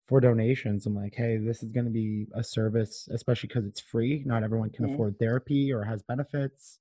[0.08, 0.84] for donations.
[0.86, 4.22] I'm like, hey, this is going to be a service, especially because it's free.
[4.26, 4.94] Not everyone can Mhm.
[4.94, 6.80] afford therapy or has benefits.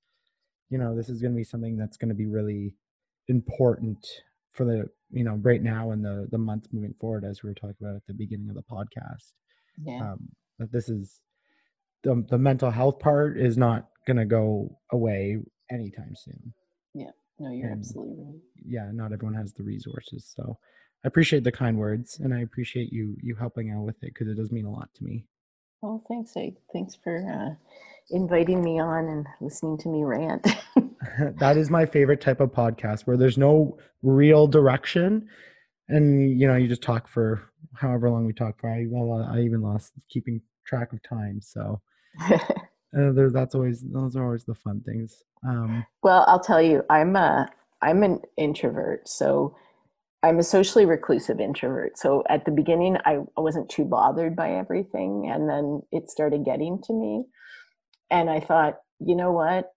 [0.69, 2.75] You know, this is going to be something that's going to be really
[3.27, 4.05] important
[4.51, 7.53] for the you know right now and the the months moving forward, as we were
[7.55, 9.33] talking about at the beginning of the podcast
[9.77, 10.11] Yeah.
[10.13, 11.21] um, that this is
[12.03, 15.37] the, the mental health part is not going to go away
[15.71, 16.53] anytime soon
[16.93, 17.11] Yeah.
[17.39, 18.41] no, you're and- absolutely right.
[18.65, 20.57] yeah not everyone has the resources so
[21.03, 24.27] i appreciate the kind words and i appreciate you you helping out with it because
[24.27, 25.25] it does mean a lot to me
[25.81, 26.33] Well, thanks.
[26.37, 27.55] I, thanks for uh,
[28.11, 30.45] inviting me on and listening to me rant.
[31.39, 35.27] that is my favorite type of podcast where there's no real direction
[35.89, 39.41] and you know you just talk for however long we talk for i, well, I
[39.41, 41.81] even lost keeping track of time so
[42.31, 47.15] uh, that's always those are always the fun things um well, I'll tell you, I'm
[47.15, 47.49] a
[47.81, 49.55] I'm an introvert, so
[50.23, 51.97] I'm a socially reclusive introvert.
[51.97, 56.45] So at the beginning, I, I wasn't too bothered by everything, and then it started
[56.45, 57.25] getting to me,
[58.09, 59.71] and I thought, you know what?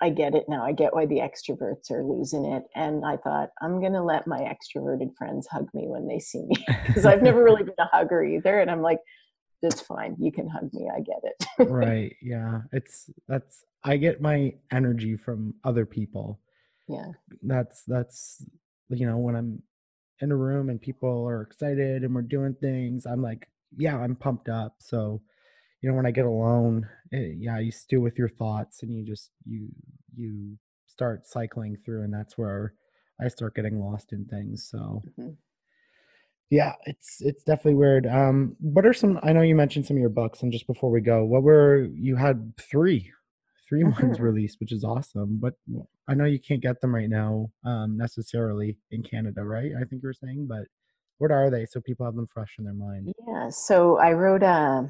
[0.00, 0.64] I get it now.
[0.64, 2.62] I get why the extroverts are losing it.
[2.76, 6.44] And I thought, I'm going to let my extroverted friends hug me when they see
[6.46, 6.54] me
[6.86, 8.60] because I've never really been a hugger either.
[8.60, 9.00] And I'm like,
[9.62, 10.16] that's fine.
[10.18, 10.88] You can hug me.
[10.94, 11.68] I get it.
[11.70, 12.14] right.
[12.22, 12.60] Yeah.
[12.72, 16.40] It's that's I get my energy from other people.
[16.88, 17.12] Yeah.
[17.42, 18.44] That's that's
[18.90, 19.62] you know when I'm
[20.20, 24.16] in a room and people are excited and we're doing things, I'm like, yeah, I'm
[24.16, 24.76] pumped up.
[24.80, 25.22] So,
[25.80, 29.04] you know, when I get alone, it, yeah, you stew with your thoughts and you
[29.04, 29.68] just you
[30.16, 32.74] you start cycling through, and that's where
[33.20, 34.68] I start getting lost in things.
[34.70, 35.02] So.
[35.18, 35.30] Mm-hmm
[36.50, 38.06] yeah, it's it's definitely weird.
[38.06, 39.18] Um, what are some?
[39.22, 41.86] I know you mentioned some of your books, and just before we go, what were
[41.92, 43.12] you had three,
[43.68, 44.06] 3 mm-hmm.
[44.06, 45.38] ones released, which is awesome.
[45.40, 45.54] But
[46.08, 49.72] I know you can't get them right now, um, necessarily in Canada, right?
[49.76, 50.66] I think you were saying, but
[51.18, 53.12] what are they so people have them fresh in their mind?
[53.26, 54.88] Yeah, so I wrote a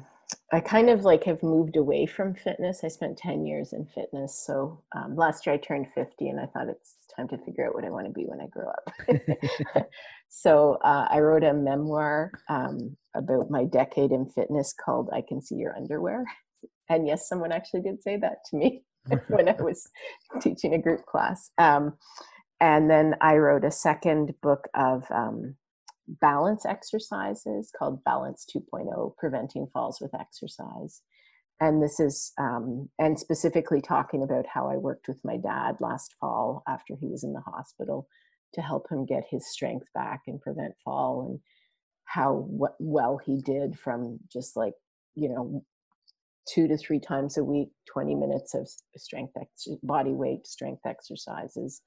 [0.51, 2.83] I kind of like have moved away from fitness.
[2.83, 4.43] I spent 10 years in fitness.
[4.45, 7.75] So um, last year I turned 50 and I thought it's time to figure out
[7.75, 9.87] what I want to be when I grow up.
[10.29, 15.41] so uh, I wrote a memoir um, about my decade in fitness called I Can
[15.41, 16.25] See Your Underwear.
[16.89, 18.83] And yes, someone actually did say that to me
[19.27, 19.87] when I was
[20.41, 21.51] teaching a group class.
[21.57, 21.93] Um,
[22.59, 25.55] and then I wrote a second book of um,
[26.07, 31.01] balance exercises called Balance 2.0 Preventing Falls with Exercise.
[31.61, 36.15] And this is, um, and specifically talking about how I worked with my dad last
[36.19, 38.07] fall after he was in the hospital
[38.55, 41.39] to help him get his strength back and prevent fall and
[42.05, 44.73] how w- well he did from just like,
[45.15, 45.63] you know,
[46.47, 51.81] two to three times a week, 20 minutes of strength, ex- body weight strength exercises.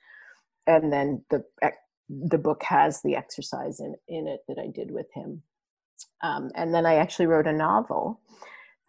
[0.66, 1.44] And then the
[2.10, 5.42] the book has the exercise in, in it that I did with him.
[6.22, 8.20] Um, and then I actually wrote a novel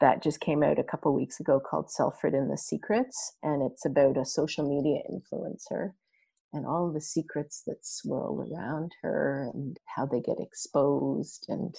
[0.03, 3.37] that just came out a couple weeks ago called Selfrid and the Secrets.
[3.41, 5.91] And it's about a social media influencer
[6.51, 11.73] and all the secrets that swirl around her and how they get exposed and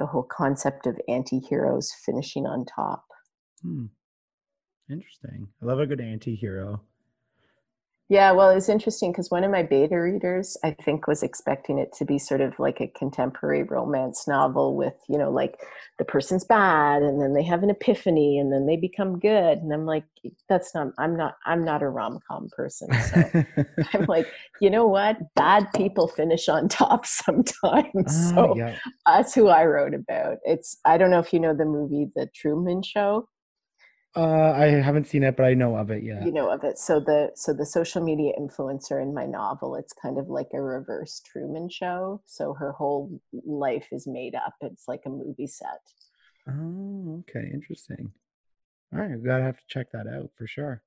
[0.00, 3.04] the whole concept of anti heroes finishing on top.
[3.62, 3.86] Hmm.
[4.90, 5.46] Interesting.
[5.62, 6.82] I love a good anti hero.
[8.10, 11.78] Yeah, well, it was interesting because one of my beta readers, I think, was expecting
[11.78, 15.60] it to be sort of like a contemporary romance novel with, you know, like
[15.98, 19.58] the person's bad and then they have an epiphany and then they become good.
[19.58, 20.04] And I'm like,
[20.48, 22.88] that's not, I'm not, I'm not a rom com person.
[22.94, 23.44] So
[23.92, 24.26] I'm like,
[24.62, 25.18] you know what?
[25.34, 28.06] Bad people finish on top sometimes.
[28.06, 28.78] Uh, so yeah.
[29.04, 30.38] that's who I wrote about.
[30.44, 33.28] It's, I don't know if you know the movie The Truman Show.
[34.18, 36.02] Uh, I haven't seen it, but I know of it.
[36.02, 36.76] Yeah, you know of it.
[36.76, 40.60] So the so the social media influencer in my novel, it's kind of like a
[40.60, 42.20] reverse Truman Show.
[42.26, 44.54] So her whole life is made up.
[44.60, 45.82] It's like a movie set.
[46.48, 48.10] Oh, okay, interesting.
[48.92, 50.82] All right, gotta have to check that out for sure.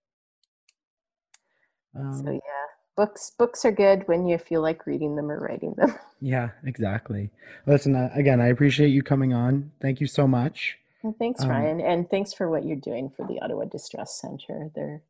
[1.96, 2.66] Um, so yeah,
[2.98, 5.96] books books are good when you feel like reading them or writing them.
[6.20, 7.32] Yeah, exactly.
[7.66, 9.72] Listen, uh, again, I appreciate you coming on.
[9.82, 10.78] Thank you so much.
[11.04, 14.70] Well, thanks, um, Ryan, and thanks for what you're doing for the Ottawa Distress Center.
[14.76, 15.02] They're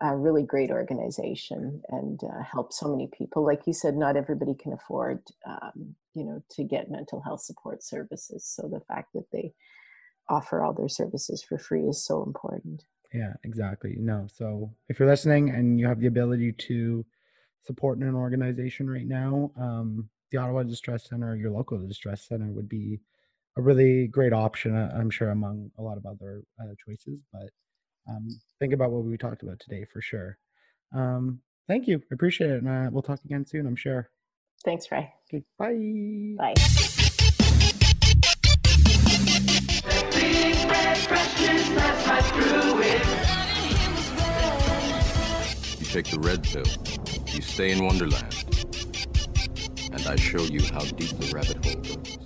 [0.00, 3.44] a really great organization and uh, help so many people.
[3.44, 7.82] Like you said, not everybody can afford, um, you know, to get mental health support
[7.82, 8.44] services.
[8.44, 9.54] So the fact that they
[10.28, 12.84] offer all their services for free is so important.
[13.12, 13.94] Yeah, exactly.
[13.98, 17.04] No, so if you're listening and you have the ability to
[17.62, 22.68] support an organization right now, um, the Ottawa Distress Center, your local distress center, would
[22.68, 22.98] be
[23.56, 27.20] a really great option, uh, I'm sure, among a lot of other uh, choices.
[27.32, 27.50] But
[28.08, 28.28] um,
[28.58, 30.38] think about what we talked about today for sure.
[30.94, 31.98] Um, thank you.
[31.98, 32.62] I appreciate it.
[32.62, 34.10] And uh, we'll talk again soon, I'm sure.
[34.64, 35.12] Thanks, Ray.
[35.32, 35.74] Okay, bye.
[36.38, 36.54] Bye.
[45.78, 46.64] You take the red pill,
[47.32, 48.34] you stay in Wonderland,
[49.92, 52.23] and I show you how deep the rabbit hole goes.